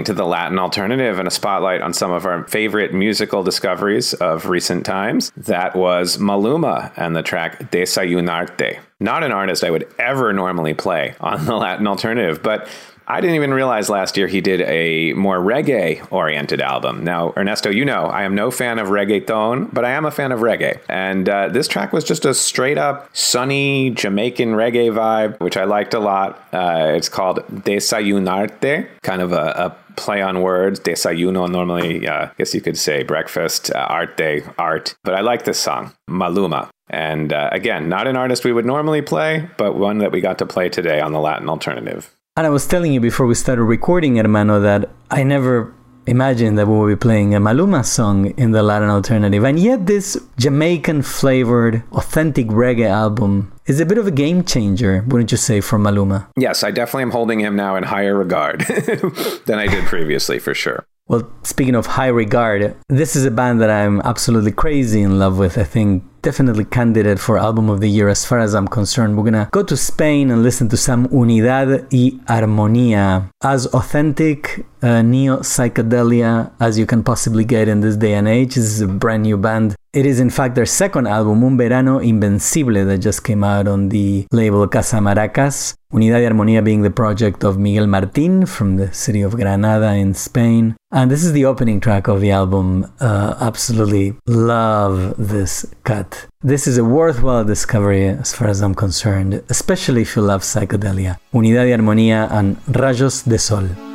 listening 0.00 0.16
to 0.16 0.22
the 0.22 0.26
Latin 0.26 0.58
Alternative 0.58 1.18
and 1.18 1.28
a 1.28 1.30
spotlight 1.30 1.82
on 1.82 1.92
some 1.92 2.10
of 2.10 2.24
our 2.24 2.44
favorite 2.44 2.94
musical 2.94 3.42
discoveries 3.42 4.14
of 4.14 4.46
recent 4.46 4.86
times. 4.86 5.30
That 5.36 5.76
was 5.76 6.16
Maluma 6.16 6.90
and 6.96 7.14
the 7.14 7.22
track 7.22 7.70
Desayunarte. 7.70 8.78
Not 8.98 9.24
an 9.24 9.32
artist 9.32 9.62
I 9.62 9.70
would 9.70 9.92
ever 9.98 10.32
normally 10.32 10.72
play 10.72 11.14
on 11.20 11.44
the 11.44 11.54
Latin 11.54 11.86
Alternative, 11.86 12.42
but 12.42 12.66
I 13.10 13.20
didn't 13.20 13.34
even 13.34 13.52
realize 13.52 13.90
last 13.90 14.16
year 14.16 14.28
he 14.28 14.40
did 14.40 14.60
a 14.60 15.14
more 15.14 15.38
reggae 15.38 16.06
oriented 16.12 16.60
album. 16.60 17.02
Now, 17.02 17.32
Ernesto, 17.36 17.68
you 17.68 17.84
know 17.84 18.04
I 18.04 18.22
am 18.22 18.36
no 18.36 18.52
fan 18.52 18.78
of 18.78 18.86
reggaeton, 18.88 19.74
but 19.74 19.84
I 19.84 19.90
am 19.90 20.04
a 20.04 20.12
fan 20.12 20.30
of 20.30 20.40
reggae. 20.40 20.78
And 20.88 21.28
uh, 21.28 21.48
this 21.48 21.66
track 21.66 21.92
was 21.92 22.04
just 22.04 22.24
a 22.24 22.32
straight 22.32 22.78
up 22.78 23.08
sunny 23.12 23.90
Jamaican 23.90 24.52
reggae 24.52 24.92
vibe, 24.92 25.40
which 25.40 25.56
I 25.56 25.64
liked 25.64 25.92
a 25.92 25.98
lot. 25.98 26.40
Uh, 26.52 26.92
it's 26.94 27.08
called 27.08 27.38
Desayunarte, 27.48 28.86
kind 29.02 29.22
of 29.22 29.32
a, 29.32 29.74
a 29.88 29.89
play 30.00 30.20
on 30.22 30.42
words. 30.42 30.80
Desayuno, 30.80 31.48
normally, 31.50 32.08
uh, 32.08 32.26
I 32.26 32.30
guess 32.38 32.54
you 32.54 32.60
could 32.60 32.78
say 32.78 33.02
breakfast, 33.02 33.70
uh, 33.70 33.86
arte, 33.88 34.42
art. 34.58 34.94
But 35.04 35.14
I 35.14 35.20
like 35.20 35.44
this 35.44 35.58
song, 35.58 35.92
Maluma. 36.08 36.68
And 36.88 37.32
uh, 37.32 37.48
again, 37.52 37.88
not 37.88 38.06
an 38.06 38.16
artist 38.16 38.44
we 38.44 38.52
would 38.52 38.66
normally 38.66 39.02
play, 39.02 39.48
but 39.56 39.76
one 39.76 39.98
that 39.98 40.10
we 40.10 40.20
got 40.20 40.38
to 40.38 40.46
play 40.46 40.68
today 40.68 41.00
on 41.00 41.12
the 41.12 41.20
Latin 41.20 41.48
Alternative. 41.48 42.10
And 42.36 42.46
I 42.46 42.50
was 42.50 42.66
telling 42.66 42.92
you 42.92 43.00
before 43.00 43.26
we 43.26 43.34
started 43.34 43.62
recording, 43.64 44.16
hermano, 44.16 44.60
that 44.60 44.90
I 45.10 45.22
never 45.22 45.74
imagined 46.06 46.58
that 46.58 46.66
we 46.66 46.76
would 46.78 46.88
be 46.88 46.96
playing 46.96 47.34
a 47.34 47.40
Maluma 47.40 47.84
song 47.84 48.30
in 48.36 48.50
the 48.50 48.62
Latin 48.62 48.88
alternative. 48.88 49.44
And 49.44 49.58
yet, 49.58 49.86
this 49.86 50.18
Jamaican 50.38 51.02
flavored, 51.02 51.82
authentic 51.92 52.48
reggae 52.48 52.88
album 52.88 53.52
is 53.70 53.78
a 53.78 53.86
bit 53.86 53.98
of 53.98 54.06
a 54.06 54.10
game 54.10 54.44
changer, 54.44 55.04
wouldn't 55.06 55.30
you 55.30 55.38
say, 55.38 55.60
for 55.60 55.78
Maluma? 55.78 56.26
Yes, 56.36 56.64
I 56.64 56.72
definitely 56.72 57.04
am 57.04 57.12
holding 57.12 57.38
him 57.38 57.54
now 57.54 57.76
in 57.76 57.84
higher 57.84 58.16
regard 58.16 58.60
than 59.46 59.58
I 59.60 59.68
did 59.68 59.84
previously, 59.84 60.40
for 60.40 60.54
sure. 60.54 60.84
Well, 61.06 61.30
speaking 61.44 61.76
of 61.76 61.86
high 61.86 62.08
regard, 62.08 62.76
this 62.88 63.14
is 63.14 63.24
a 63.24 63.30
band 63.30 63.60
that 63.60 63.70
I'm 63.70 64.00
absolutely 64.00 64.50
crazy 64.52 65.02
in 65.02 65.20
love 65.20 65.38
with. 65.38 65.56
I 65.56 65.64
think 65.64 66.02
definitely 66.22 66.64
candidate 66.64 67.18
for 67.18 67.38
album 67.38 67.68
of 67.68 67.80
the 67.80 67.88
year 67.88 68.08
as 68.08 68.24
far 68.24 68.38
as 68.38 68.54
I'm 68.54 68.68
concerned. 68.68 69.16
We're 69.16 69.24
gonna 69.24 69.48
go 69.52 69.62
to 69.62 69.76
Spain 69.76 70.30
and 70.30 70.42
listen 70.42 70.68
to 70.68 70.76
some 70.76 71.08
Unidad 71.08 71.86
y 71.92 72.18
Armonía, 72.26 73.30
as 73.42 73.66
authentic 73.68 74.64
uh, 74.82 75.02
neo 75.02 75.38
psychedelia 75.38 76.52
as 76.60 76.78
you 76.78 76.86
can 76.86 77.02
possibly 77.02 77.44
get 77.44 77.68
in 77.68 77.80
this 77.80 77.96
day 77.96 78.14
and 78.14 78.28
age. 78.28 78.54
This 78.54 78.64
is 78.64 78.80
a 78.80 78.86
brand 78.86 79.22
new 79.22 79.36
band. 79.36 79.74
It 79.92 80.06
is 80.06 80.20
in 80.20 80.30
fact 80.30 80.54
their 80.54 80.66
second 80.66 81.08
album, 81.08 81.42
Un 81.42 81.56
Verano 81.56 81.98
Invencible, 81.98 82.86
that 82.86 82.98
just 82.98 83.24
came 83.24 83.42
out 83.42 83.66
on 83.66 83.88
the 83.88 84.26
label 84.30 84.66
Casa 84.68 84.96
Maracas. 84.98 85.74
Unidad 85.92 86.22
y 86.22 86.26
Armonía 86.28 86.62
being 86.62 86.82
the 86.82 86.90
project 86.90 87.42
of 87.42 87.58
Miguel 87.58 87.86
Martín 87.86 88.46
from 88.46 88.76
the 88.76 88.92
city 88.94 89.22
of 89.22 89.34
Granada 89.34 89.92
in 89.94 90.14
Spain. 90.14 90.76
And 90.92 91.10
this 91.10 91.24
is 91.24 91.32
the 91.32 91.44
opening 91.44 91.80
track 91.80 92.06
of 92.06 92.20
the 92.20 92.30
album. 92.30 92.86
Uh, 93.00 93.34
absolutely 93.40 94.14
love 94.26 95.14
this 95.18 95.66
cut. 95.82 96.09
This 96.42 96.66
is 96.66 96.78
a 96.78 96.84
worthwhile 96.84 97.44
discovery 97.44 98.08
as 98.08 98.32
far 98.32 98.48
as 98.48 98.62
I'm 98.62 98.74
concerned, 98.74 99.42
especially 99.48 100.02
if 100.02 100.16
you 100.16 100.22
love 100.22 100.42
psychedelia. 100.42 101.20
Unidad 101.32 101.66
y 101.66 101.72
Armonía 101.72 102.28
and 102.30 102.56
Rayos 102.66 103.24
de 103.24 103.38
sol 103.38 103.89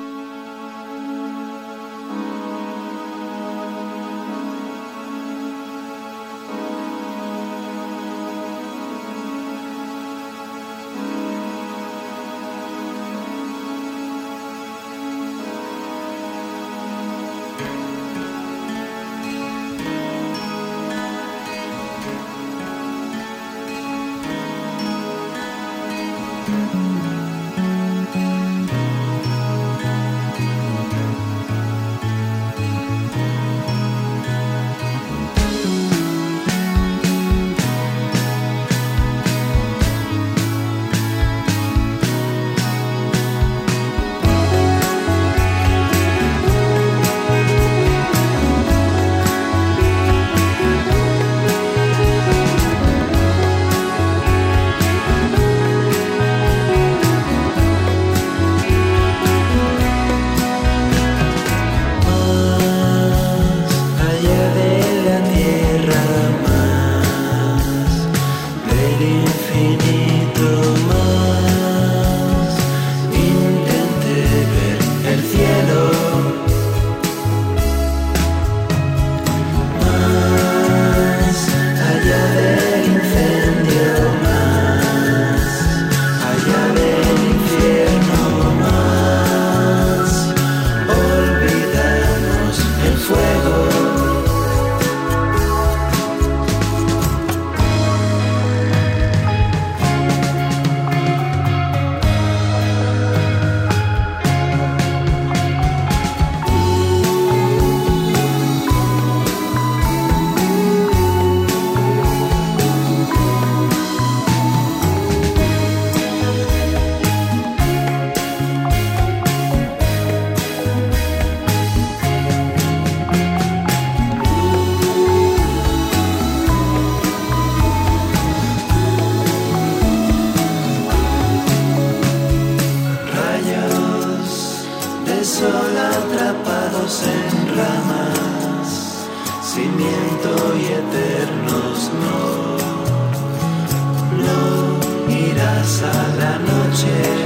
irás 145.75 145.83
a 145.83 146.07
la 146.17 146.39
noche. 146.39 147.24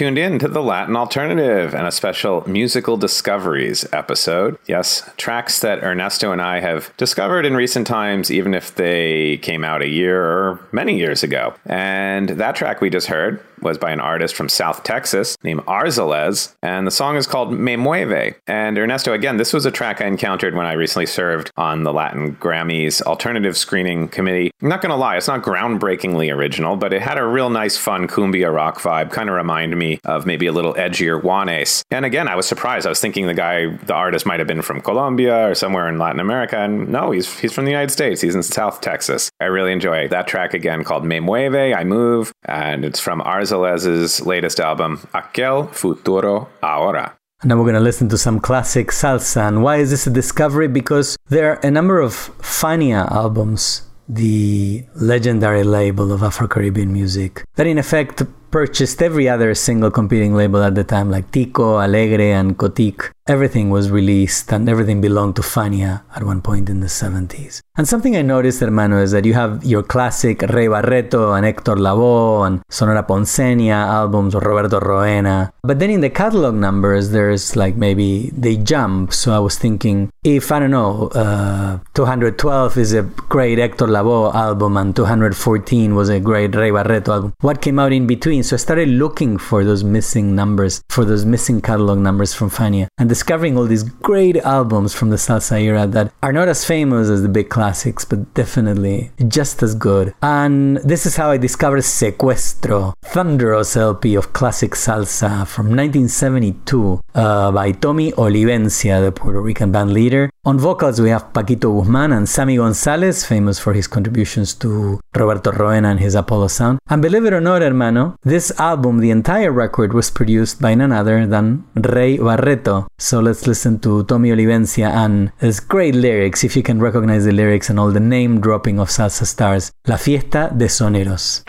Tuned 0.00 0.16
in 0.16 0.38
to 0.38 0.48
the 0.48 0.62
Latin 0.62 0.96
Alternative 0.96 1.74
and 1.74 1.86
a 1.86 1.92
special 1.92 2.42
musical 2.48 2.96
discoveries 2.96 3.84
episode. 3.92 4.58
Yes, 4.66 5.06
tracks 5.18 5.60
that 5.60 5.82
Ernesto 5.84 6.32
and 6.32 6.40
I 6.40 6.60
have 6.60 6.90
discovered 6.96 7.44
in 7.44 7.54
recent 7.54 7.86
times, 7.86 8.30
even 8.30 8.54
if 8.54 8.76
they 8.76 9.36
came 9.42 9.62
out 9.62 9.82
a 9.82 9.88
year 9.88 10.24
or 10.24 10.58
many 10.72 10.96
years 10.96 11.22
ago. 11.22 11.52
And 11.66 12.30
that 12.30 12.56
track 12.56 12.80
we 12.80 12.88
just 12.88 13.08
heard 13.08 13.44
was 13.62 13.78
by 13.78 13.90
an 13.90 14.00
artist 14.00 14.34
from 14.34 14.48
South 14.48 14.82
Texas 14.82 15.36
named 15.42 15.60
Arzales, 15.62 16.54
and 16.62 16.86
the 16.86 16.90
song 16.90 17.16
is 17.16 17.26
called 17.26 17.52
Me 17.52 17.76
Mueve. 17.76 18.34
And 18.46 18.78
Ernesto, 18.78 19.12
again, 19.12 19.36
this 19.36 19.52
was 19.52 19.66
a 19.66 19.70
track 19.70 20.00
I 20.00 20.06
encountered 20.06 20.54
when 20.54 20.66
I 20.66 20.72
recently 20.72 21.06
served 21.06 21.50
on 21.56 21.82
the 21.82 21.92
Latin 21.92 22.36
Grammys 22.36 23.02
Alternative 23.02 23.56
Screening 23.56 24.08
Committee. 24.08 24.50
I'm 24.62 24.68
not 24.68 24.80
going 24.80 24.90
to 24.90 24.96
lie, 24.96 25.16
it's 25.16 25.28
not 25.28 25.42
groundbreakingly 25.42 26.34
original, 26.34 26.76
but 26.76 26.92
it 26.92 27.02
had 27.02 27.18
a 27.18 27.24
real 27.24 27.50
nice, 27.50 27.76
fun 27.76 28.08
cumbia 28.08 28.54
rock 28.54 28.78
vibe, 28.80 29.10
kind 29.10 29.28
of 29.28 29.34
remind 29.34 29.76
me 29.78 30.00
of 30.04 30.26
maybe 30.26 30.46
a 30.46 30.52
little 30.52 30.74
edgier 30.74 31.20
Juanes. 31.20 31.84
And 31.90 32.04
again, 32.04 32.28
I 32.28 32.36
was 32.36 32.46
surprised. 32.46 32.86
I 32.86 32.90
was 32.90 33.00
thinking 33.00 33.26
the 33.26 33.34
guy, 33.34 33.74
the 33.76 33.94
artist 33.94 34.26
might 34.26 34.40
have 34.40 34.48
been 34.48 34.62
from 34.62 34.80
Colombia 34.80 35.48
or 35.48 35.54
somewhere 35.54 35.88
in 35.88 35.98
Latin 35.98 36.20
America, 36.20 36.58
and 36.58 36.88
no, 36.88 37.10
he's, 37.10 37.38
he's 37.38 37.52
from 37.52 37.64
the 37.64 37.70
United 37.70 37.90
States. 37.90 38.20
He's 38.20 38.34
in 38.34 38.42
South 38.42 38.80
Texas. 38.80 39.30
I 39.40 39.44
really 39.46 39.72
enjoy 39.72 40.08
that 40.08 40.26
track 40.26 40.54
again 40.54 40.84
called 40.84 41.04
Me 41.04 41.20
Mueve, 41.20 41.74
I 41.76 41.84
Move, 41.84 42.32
and 42.44 42.84
it's 42.84 43.00
from 43.00 43.20
Arzales's 43.52 44.24
latest 44.26 44.60
album, 44.60 44.98
Aquel 45.12 45.72
Futuro 45.74 46.48
Ahora. 46.62 47.16
Now 47.42 47.56
we're 47.56 47.64
going 47.64 47.74
to 47.74 47.80
listen 47.80 48.08
to 48.10 48.18
some 48.18 48.38
classic 48.38 48.88
salsa. 48.88 49.48
And 49.48 49.62
why 49.62 49.76
is 49.76 49.90
this 49.90 50.06
a 50.06 50.10
discovery? 50.10 50.68
Because 50.68 51.16
there 51.28 51.52
are 51.52 51.60
a 51.62 51.70
number 51.70 51.98
of 51.98 52.12
Fania 52.38 53.10
albums, 53.10 53.82
the 54.08 54.84
legendary 54.94 55.64
label 55.64 56.12
of 56.12 56.22
Afro 56.22 56.48
Caribbean 56.48 56.92
music, 56.92 57.44
that 57.54 57.66
in 57.66 57.78
effect 57.78 58.22
purchased 58.50 59.00
every 59.00 59.28
other 59.28 59.54
single 59.54 59.90
competing 59.90 60.34
label 60.34 60.62
at 60.62 60.74
the 60.74 60.84
time, 60.84 61.10
like 61.10 61.30
Tico, 61.30 61.78
Alegre, 61.78 62.34
and 62.34 62.58
Cotique. 62.58 63.10
Everything 63.26 63.70
was 63.70 63.90
released 63.90 64.52
and 64.52 64.68
everything 64.68 65.00
belonged 65.00 65.36
to 65.36 65.42
Fania 65.42 66.02
at 66.16 66.24
one 66.24 66.40
point 66.40 66.68
in 66.68 66.80
the 66.80 66.86
70s. 66.86 67.60
And 67.76 67.86
something 67.88 68.16
I 68.16 68.22
noticed, 68.22 68.60
hermano, 68.60 69.00
is 69.00 69.12
that 69.12 69.24
you 69.24 69.34
have 69.34 69.64
your 69.64 69.82
classic 69.82 70.42
Rey 70.42 70.68
Barreto 70.68 71.32
and 71.32 71.46
Hector 71.46 71.76
Lavoe 71.76 72.46
and 72.46 72.60
Sonora 72.68 73.02
Ponceña 73.02 73.86
albums 73.86 74.34
or 74.34 74.40
Roberto 74.40 74.80
Roena. 74.80 75.52
But 75.62 75.78
then 75.78 75.90
in 75.90 76.00
the 76.00 76.10
catalog 76.10 76.54
numbers, 76.54 77.10
there's 77.10 77.56
like 77.56 77.76
maybe 77.76 78.30
they 78.36 78.56
jump. 78.56 79.12
So 79.12 79.32
I 79.32 79.38
was 79.38 79.56
thinking, 79.56 80.10
if 80.24 80.50
I 80.50 80.58
don't 80.58 80.72
know, 80.72 81.08
uh, 81.08 81.78
212 81.94 82.76
is 82.78 82.92
a 82.92 83.02
great 83.02 83.58
Hector 83.58 83.86
Lavoe 83.86 84.34
album 84.34 84.76
and 84.76 84.94
214 84.94 85.94
was 85.94 86.08
a 86.08 86.20
great 86.20 86.54
Rey 86.54 86.70
Barreto 86.70 87.12
album, 87.12 87.34
what 87.40 87.62
came 87.62 87.78
out 87.78 87.92
in 87.92 88.06
between? 88.06 88.42
So 88.42 88.56
I 88.56 88.58
started 88.58 88.88
looking 88.88 89.38
for 89.38 89.64
those 89.64 89.84
missing 89.84 90.34
numbers, 90.34 90.82
for 90.88 91.04
those 91.04 91.24
missing 91.24 91.60
catalog 91.60 91.98
numbers 91.98 92.34
from 92.34 92.50
Fania, 92.50 92.88
and 92.98 93.08
discovering 93.20 93.58
all 93.58 93.66
these 93.66 93.82
great 93.82 94.38
albums 94.58 94.94
from 94.94 95.10
the 95.10 95.16
salsa 95.16 95.60
era 95.60 95.86
that 95.86 96.10
are 96.22 96.32
not 96.32 96.48
as 96.48 96.64
famous 96.64 97.10
as 97.10 97.20
the 97.20 97.28
big 97.28 97.50
classics, 97.50 98.02
but 98.02 98.18
definitely 98.32 99.10
just 99.28 99.62
as 99.62 99.74
good. 99.74 100.14
And 100.22 100.78
this 100.78 101.04
is 101.04 101.16
how 101.16 101.30
I 101.30 101.36
discovered 101.36 101.80
Secuestro, 101.80 102.94
thunderous 103.02 103.76
LP 103.76 104.14
of 104.14 104.32
classic 104.32 104.72
salsa 104.72 105.46
from 105.46 105.66
1972 105.66 107.00
uh, 107.14 107.52
by 107.52 107.72
Tommy 107.72 108.10
Olivencia, 108.12 109.04
the 109.04 109.12
Puerto 109.12 109.42
Rican 109.42 109.70
band 109.70 109.92
leader. 109.92 110.30
On 110.46 110.58
vocals, 110.58 110.98
we 110.98 111.10
have 111.10 111.34
Paquito 111.34 111.68
Guzman 111.78 112.12
and 112.12 112.26
Sammy 112.26 112.56
Gonzalez, 112.56 113.26
famous 113.26 113.58
for 113.58 113.74
his 113.74 113.86
contributions 113.86 114.54
to 114.54 114.98
Roberto 115.14 115.52
Roena 115.52 115.88
and 115.88 116.00
his 116.00 116.14
Apollo 116.14 116.48
sound. 116.48 116.78
And 116.88 117.02
believe 117.02 117.26
it 117.26 117.34
or 117.34 117.42
not, 117.42 117.60
hermano, 117.60 118.16
this 118.22 118.50
album, 118.58 119.00
the 119.00 119.10
entire 119.10 119.52
record, 119.52 119.92
was 119.92 120.10
produced 120.10 120.62
by 120.62 120.74
none 120.74 120.92
other 120.92 121.26
than 121.26 121.64
Rey 121.74 122.16
Barreto. 122.16 122.88
So 123.00 123.18
let's 123.18 123.46
listen 123.46 123.78
to 123.80 124.04
Tommy 124.04 124.28
Olivencia 124.28 124.90
and 124.90 125.32
his 125.38 125.58
great 125.58 125.94
lyrics, 125.94 126.44
if 126.44 126.54
you 126.54 126.62
can 126.62 126.78
recognize 126.80 127.24
the 127.24 127.32
lyrics 127.32 127.70
and 127.70 127.80
all 127.80 127.90
the 127.90 127.98
name 127.98 128.42
dropping 128.42 128.78
of 128.78 128.90
salsa 128.90 129.24
stars. 129.24 129.72
La 129.86 129.96
Fiesta 129.96 130.52
de 130.54 130.66
Soneros. 130.66 131.42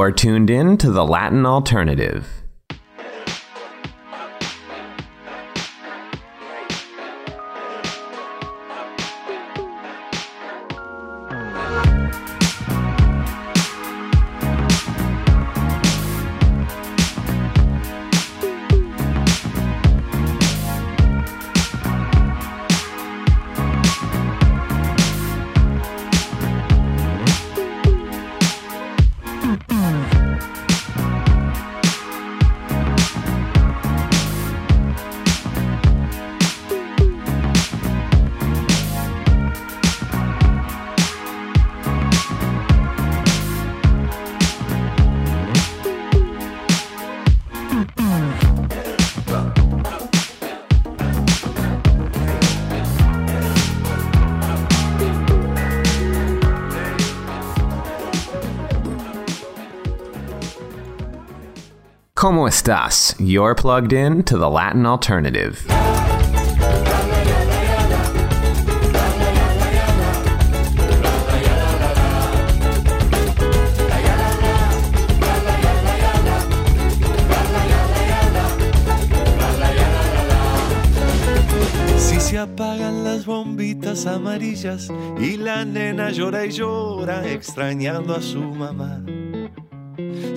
You 0.00 0.04
are 0.04 0.12
tuned 0.12 0.48
in 0.48 0.78
to 0.78 0.90
the 0.90 1.04
Latin 1.04 1.44
Alternative. 1.44 2.39
Mm-mm. 29.40 30.19
¿Cómo 62.20 62.46
estás? 62.46 63.14
You're 63.18 63.54
plugged 63.54 63.94
in 63.94 64.22
to 64.24 64.36
the 64.36 64.46
Latin 64.46 64.84
alternative. 64.84 65.64
Si 81.96 82.20
se 82.20 82.36
apagan 82.36 83.02
las 83.02 83.24
bombitas 83.24 84.04
amarillas 84.04 84.90
y 85.18 85.38
la 85.38 85.64
nena 85.64 86.10
llora 86.10 86.44
y 86.44 86.50
llora 86.50 87.26
extrañando 87.26 88.14
a 88.14 88.20
su 88.20 88.42
mamá. 88.42 89.00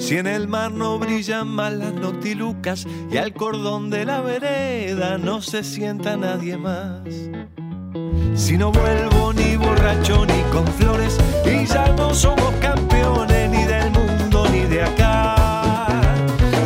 Si 0.04 0.18
en 0.18 0.28
el 0.28 0.49
mar 0.49 0.74
no 0.74 0.99
brillan 0.99 1.47
más 1.47 1.72
las 1.72 1.93
noctilucas 1.93 2.86
y 3.10 3.16
al 3.16 3.34
cordón 3.34 3.89
de 3.89 4.04
la 4.04 4.20
vereda 4.20 5.18
no 5.18 5.41
se 5.41 5.64
sienta 5.64 6.18
nadie 6.18 6.58
más. 6.58 6.99
Si 8.36 8.58
no 8.58 8.74
vuelvo 8.74 9.32
ni 9.32 9.56
borracho 9.56 10.26
ni 10.26 10.41
con 10.51 10.68
flores 10.68 11.18
y 11.45 11.66
ya 11.66 11.88
no 11.95 12.14
somos 12.14 12.54
campeones 12.60 13.49
ni 13.49 13.64
del 13.64 13.91
mundo 13.91 14.45
ni 14.51 14.64
de 14.64 14.84
acá. 14.84 15.88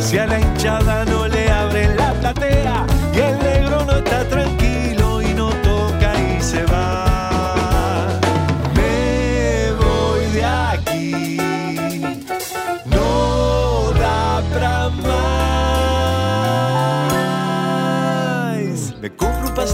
Si 0.00 0.18
a 0.18 0.26
la 0.26 0.40
hinchada 0.40 1.04
no 1.04 1.28
le 1.28 1.48
abren 1.48 1.96
la 1.96 2.14
platea 2.14 2.86
y 3.14 3.18
el 3.18 3.38
negro 3.38 3.84
no 3.84 3.92
está 3.98 4.24
tranquilo 4.24 4.47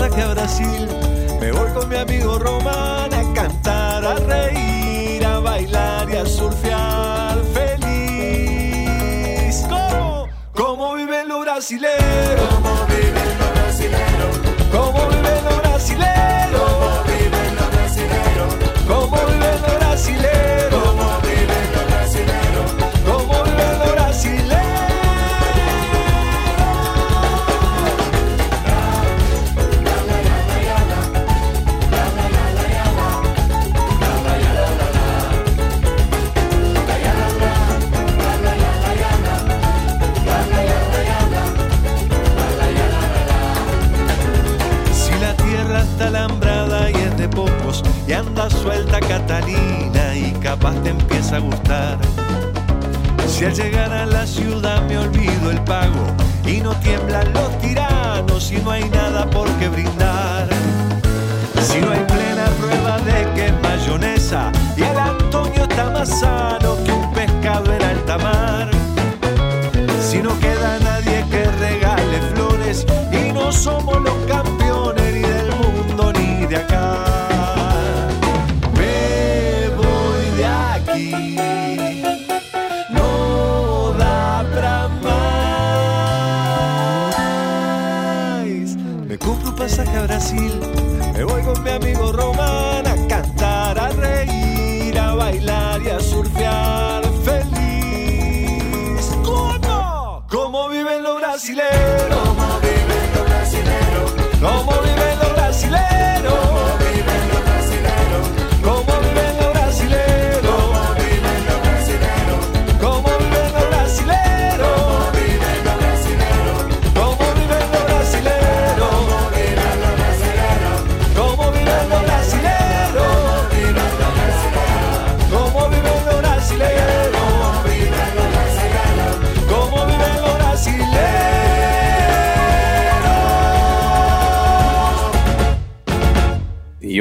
pasaje 0.05 0.23
a 0.23 0.29
Brasil. 0.29 0.89
Me 1.41 1.51
voy 1.53 1.73
con 1.73 1.89
mi 1.89 1.97
amigo 1.97 2.39
Román 2.39 3.13
a 3.15 3.33
cantar, 3.35 4.05
a 4.05 4.15
reír, 4.17 5.25
a 5.25 5.39
bailar 5.41 6.11
y 6.11 6.17
a 6.17 6.27
surfear 6.27 7.39
feliz. 7.55 8.85
¿Cómo? 9.69 10.29
¿Cómo 10.53 10.95
viven 10.95 11.29
los 11.29 11.41
brasileños? 11.41 12.54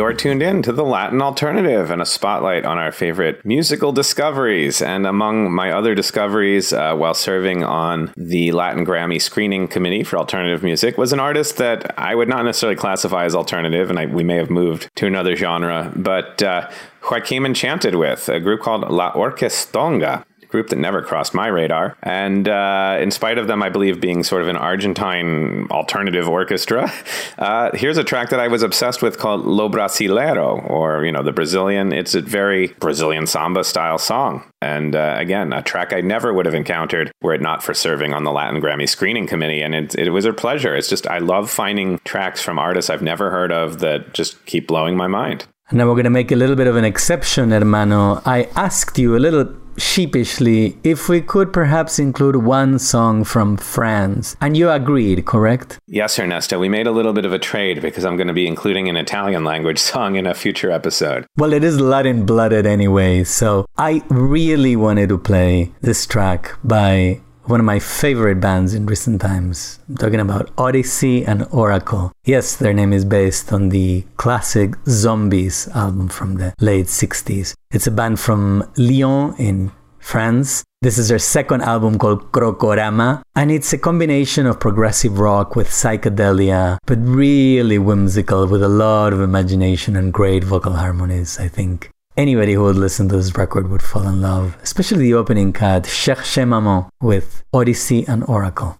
You're 0.04 0.12
tuned 0.12 0.44
in 0.44 0.62
to 0.64 0.74
the 0.74 0.84
Latin 0.84 1.22
Alternative 1.22 1.90
and 1.90 2.02
a 2.02 2.06
spotlight 2.06 2.66
on 2.66 2.78
our 2.78 2.92
favorite 2.92 3.44
musical 3.46 3.94
discoveries. 3.94 4.82
And 4.82 5.08
among 5.08 5.54
my 5.54 5.72
other 5.72 5.96
discoveries 5.96 6.74
uh, 6.74 6.94
while 6.94 7.14
serving 7.14 7.64
on 7.64 8.12
the 8.18 8.52
Latin 8.52 8.86
Grammy 8.86 9.22
Screening 9.22 9.70
Committee 9.70 10.04
for 10.04 10.18
Alternative 10.18 10.62
Music 10.62 10.98
was 10.98 11.14
an 11.14 11.22
artist 11.22 11.56
that 11.56 11.98
I 11.98 12.16
would 12.16 12.28
not 12.28 12.44
necessarily 12.44 12.76
classify 12.76 13.24
as 13.24 13.34
alternative, 13.34 13.90
and 13.90 13.98
I, 13.98 14.08
we 14.08 14.26
may 14.26 14.36
have 14.36 14.50
moved 14.50 14.90
to 14.96 15.08
another 15.08 15.38
genre, 15.38 15.94
but 15.96 16.44
uh, 16.44 16.70
who 17.00 17.16
I 17.16 17.22
came 17.22 17.46
enchanted 17.46 17.96
with, 17.96 18.28
a 18.28 18.42
group 18.42 18.60
called 18.60 18.82
La 18.92 19.14
Orquestonga 19.14 20.26
group 20.54 20.70
that 20.70 20.78
never 20.78 21.02
crossed 21.02 21.34
my 21.34 21.48
radar. 21.48 21.98
And 22.04 22.48
uh, 22.48 22.98
in 23.02 23.10
spite 23.10 23.40
of 23.40 23.48
them, 23.48 23.64
I 23.64 23.70
believe, 23.70 24.00
being 24.00 24.24
sort 24.24 24.44
of 24.44 24.48
an 24.48 24.56
Argentine 24.56 25.68
alternative 25.72 26.30
orchestra, 26.30 26.94
uh, 27.40 27.72
here's 27.74 27.98
a 27.98 28.04
track 28.04 28.30
that 28.30 28.40
I 28.40 28.48
was 28.48 28.62
obsessed 28.62 29.02
with 29.02 29.18
called 29.18 29.46
Lo 29.46 29.68
Brasilero, 29.68 30.70
or, 30.70 31.04
you 31.04 31.12
know, 31.12 31.24
the 31.24 31.34
Brazilian. 31.34 31.92
It's 31.92 32.14
a 32.14 32.22
very 32.22 32.68
Brazilian 32.80 33.26
samba 33.26 33.64
style 33.64 33.98
song. 33.98 34.44
And 34.62 34.96
uh, 34.96 35.16
again, 35.18 35.52
a 35.52 35.64
track 35.64 35.92
I 35.92 36.02
never 36.02 36.32
would 36.32 36.46
have 36.46 36.56
encountered 36.56 37.12
were 37.24 37.34
it 37.34 37.42
not 37.42 37.64
for 37.64 37.74
serving 37.74 38.14
on 38.14 38.24
the 38.24 38.32
Latin 38.32 38.62
Grammy 38.62 38.88
Screening 38.88 39.26
Committee. 39.26 39.62
And 39.62 39.74
it, 39.74 39.96
it 39.96 40.12
was 40.12 40.26
a 40.26 40.34
pleasure. 40.34 40.76
It's 40.76 40.88
just, 40.88 41.08
I 41.08 41.18
love 41.18 41.50
finding 41.50 42.00
tracks 42.06 42.44
from 42.44 42.60
artists 42.60 42.92
I've 42.92 43.02
never 43.02 43.32
heard 43.32 43.52
of 43.52 43.80
that 43.80 44.14
just 44.14 44.46
keep 44.46 44.68
blowing 44.68 44.96
my 44.96 45.08
mind. 45.08 45.46
Now 45.72 45.88
we're 45.88 45.96
going 45.96 46.04
to 46.04 46.12
make 46.12 46.32
a 46.32 46.36
little 46.36 46.56
bit 46.56 46.68
of 46.68 46.76
an 46.76 46.86
exception, 46.86 47.50
hermano. 47.50 48.22
I 48.26 48.44
asked 48.56 49.00
you 49.00 49.18
a 49.18 49.18
little 49.18 49.46
sheepishly 49.78 50.78
if 50.84 51.10
we 51.10 51.22
could 51.22 51.52
perhaps 51.54 52.00
include 52.00 52.38
one 52.38 52.80
song 52.80 53.24
from 53.24 53.58
France, 53.58 54.36
and 54.42 54.56
you 54.56 54.70
agreed, 54.70 55.26
correct? 55.26 55.80
Yes, 55.88 56.20
Ernesto. 56.20 56.60
We 56.60 56.70
made 56.70 56.88
a 56.88 56.92
little 56.92 57.14
bit 57.14 57.26
of 57.26 57.34
a 57.34 57.40
trade 57.40 57.82
because 57.82 58.06
I'm 58.06 58.18
going 58.18 58.28
to 58.28 58.34
be 58.34 58.48
including 58.48 58.90
an 58.90 58.98
Italian 58.98 59.44
language 59.44 59.80
song 59.92 60.16
in 60.16 60.26
a 60.26 60.34
future 60.34 60.72
episode. 60.72 61.26
Well, 61.38 61.54
it 61.54 61.64
is 61.64 61.80
Latin 61.80 62.26
blooded 62.26 62.66
anyway, 62.66 63.24
so 63.24 63.66
I 63.78 64.04
really 64.10 64.76
wanted 64.76 65.10
to 65.10 65.18
play 65.18 65.72
this 65.82 66.06
track 66.06 66.58
by 66.64 67.22
one 67.46 67.60
of 67.60 67.66
my 67.66 67.80
favorite 67.80 68.40
bands 68.40 68.74
in 68.74 68.86
recent 68.86 69.22
times. 69.22 69.80
I'm 69.90 69.98
talking 69.98 70.20
about 70.20 70.56
Odessey 70.56 71.28
and 71.28 71.46
Oracle. 71.52 72.12
Yes, 72.26 72.56
their 72.56 72.74
name 72.74 72.94
is 72.94 73.06
based 73.06 73.52
on 73.52 73.70
the 73.70 74.06
classic 74.18 74.76
Zombies 74.88 75.68
album 75.76 76.08
from 76.08 76.36
the 76.36 76.54
late 76.60 76.88
60s. 76.88 77.54
It's 77.72 77.88
a 77.88 77.92
band 77.92 78.20
from 78.20 78.72
Lyon 78.78 79.36
in 79.38 79.72
France. 80.00 80.64
This 80.82 80.98
is 80.98 81.08
their 81.08 81.20
second 81.20 81.62
album 81.62 81.98
called 81.98 82.32
Crocorama, 82.34 83.22
and 83.36 83.50
it's 83.50 83.72
a 83.72 83.78
combination 83.78 84.46
of 84.46 84.60
progressive 84.60 85.18
rock 85.18 85.56
with 85.56 85.70
psychedelia, 85.70 86.78
but 86.86 87.00
really 87.00 87.80
whimsical 87.80 88.46
with 88.48 88.62
a 88.62 88.68
lot 88.68 89.14
of 89.14 89.22
imagination 89.22 89.96
and 89.96 90.12
great 90.12 90.44
vocal 90.44 90.74
harmonies, 90.74 91.40
I 91.40 91.48
think 91.48 91.93
anybody 92.18 92.54
who 92.54 92.64
would 92.64 92.76
listen 92.76 93.10
to 93.10 93.18
this 93.18 93.36
record 93.38 93.70
would 93.70 93.82
fall 93.82 94.08
in 94.08 94.22
love, 94.22 94.58
especially 94.62 95.04
the 95.04 95.14
opening 95.14 95.54
cut, 95.54 95.84
Cherchez 95.84 96.48
Maman, 96.48 96.86
with 97.02 97.44
Odessey 97.54 98.08
and 98.08 98.24
Oracle. 98.26 98.78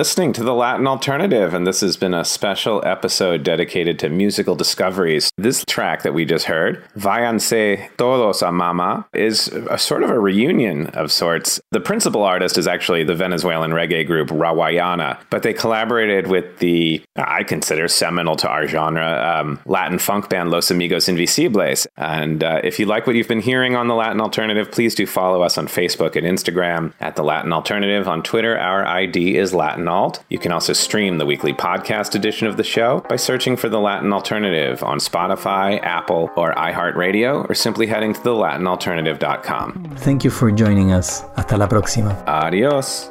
Listening 0.00 0.32
to 0.32 0.42
the 0.42 0.54
Latin 0.54 0.86
Alternative, 0.86 1.52
and 1.52 1.66
this 1.66 1.82
has 1.82 1.98
been 1.98 2.14
a 2.14 2.24
special 2.24 2.82
episode 2.86 3.42
dedicated 3.42 3.98
to 3.98 4.08
musical 4.08 4.54
discoveries. 4.54 5.30
This 5.36 5.62
track 5.66 6.04
that 6.04 6.14
we 6.14 6.24
just 6.24 6.46
heard, 6.46 6.82
Váyanse 6.96 7.94
Todos 7.98 8.40
a 8.40 8.50
Mama, 8.50 9.06
is 9.12 9.48
a 9.48 9.76
sort 9.76 10.02
of 10.02 10.08
a 10.08 10.18
reunion 10.18 10.86
of 10.94 11.12
sorts. 11.12 11.60
The 11.70 11.80
principal 11.80 12.22
artist 12.22 12.56
is 12.56 12.66
actually 12.66 13.04
the 13.04 13.14
Venezuelan 13.14 13.72
reggae 13.72 14.06
group 14.06 14.28
Rawayana, 14.28 15.18
but 15.28 15.42
they 15.42 15.52
collaborated 15.52 16.28
with 16.28 16.60
the, 16.60 17.02
I 17.16 17.42
consider 17.42 17.86
seminal 17.86 18.36
to 18.36 18.48
our 18.48 18.66
genre, 18.66 19.38
um, 19.38 19.60
Latin 19.66 19.98
funk 19.98 20.30
band 20.30 20.50
Los 20.50 20.70
Amigos 20.70 21.10
Invisibles. 21.10 21.86
And 21.98 22.42
uh, 22.42 22.62
if 22.64 22.78
you 22.78 22.86
like 22.86 23.06
what 23.06 23.16
you've 23.16 23.28
been 23.28 23.42
hearing 23.42 23.76
on 23.76 23.88
the 23.88 23.94
Latin 23.94 24.22
Alternative, 24.22 24.72
please 24.72 24.94
do 24.94 25.06
follow 25.06 25.42
us 25.42 25.58
on 25.58 25.66
Facebook 25.66 26.16
and 26.16 26.26
Instagram 26.26 26.94
at 27.00 27.16
the 27.16 27.22
Latin 27.22 27.52
Alternative. 27.52 28.08
On 28.08 28.22
Twitter, 28.22 28.56
our 28.56 28.86
ID 28.86 29.36
is 29.36 29.52
Latin 29.52 29.89
Alt. 29.90 30.24
You 30.28 30.38
can 30.38 30.52
also 30.52 30.72
stream 30.72 31.18
the 31.18 31.26
weekly 31.26 31.52
podcast 31.52 32.14
edition 32.14 32.46
of 32.46 32.56
the 32.56 32.64
show 32.64 33.00
by 33.08 33.16
searching 33.16 33.56
for 33.56 33.68
the 33.68 33.80
Latin 33.80 34.12
Alternative 34.12 34.82
on 34.82 34.98
Spotify, 34.98 35.82
Apple, 35.82 36.30
or 36.36 36.54
iHeartRadio, 36.54 37.48
or 37.50 37.54
simply 37.54 37.86
heading 37.86 38.14
to 38.14 38.20
thelatinalternative.com. 38.20 39.94
Thank 39.98 40.24
you 40.24 40.30
for 40.30 40.50
joining 40.50 40.92
us. 40.92 41.22
Hasta 41.36 41.56
la 41.56 41.66
próxima. 41.66 42.16
Adios. 42.26 43.10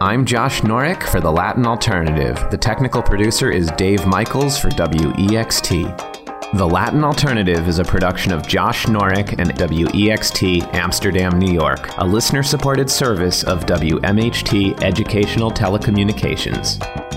I'm 0.00 0.24
Josh 0.24 0.62
Norek 0.62 1.02
for 1.02 1.20
The 1.20 1.30
Latin 1.30 1.66
Alternative. 1.66 2.34
The 2.50 2.56
technical 2.56 3.02
producer 3.02 3.50
is 3.50 3.70
Dave 3.72 4.06
Michaels 4.06 4.58
for 4.58 4.70
WEXT. 4.70 6.09
The 6.52 6.66
Latin 6.66 7.04
Alternative 7.04 7.68
is 7.68 7.78
a 7.78 7.84
production 7.84 8.32
of 8.32 8.44
Josh 8.44 8.86
Norek 8.86 9.38
and 9.38 9.56
WEXT 9.56 10.74
Amsterdam, 10.74 11.38
New 11.38 11.52
York, 11.52 11.88
a 11.98 12.04
listener 12.04 12.42
supported 12.42 12.90
service 12.90 13.44
of 13.44 13.66
WMHT 13.66 14.82
Educational 14.82 15.52
Telecommunications. 15.52 17.09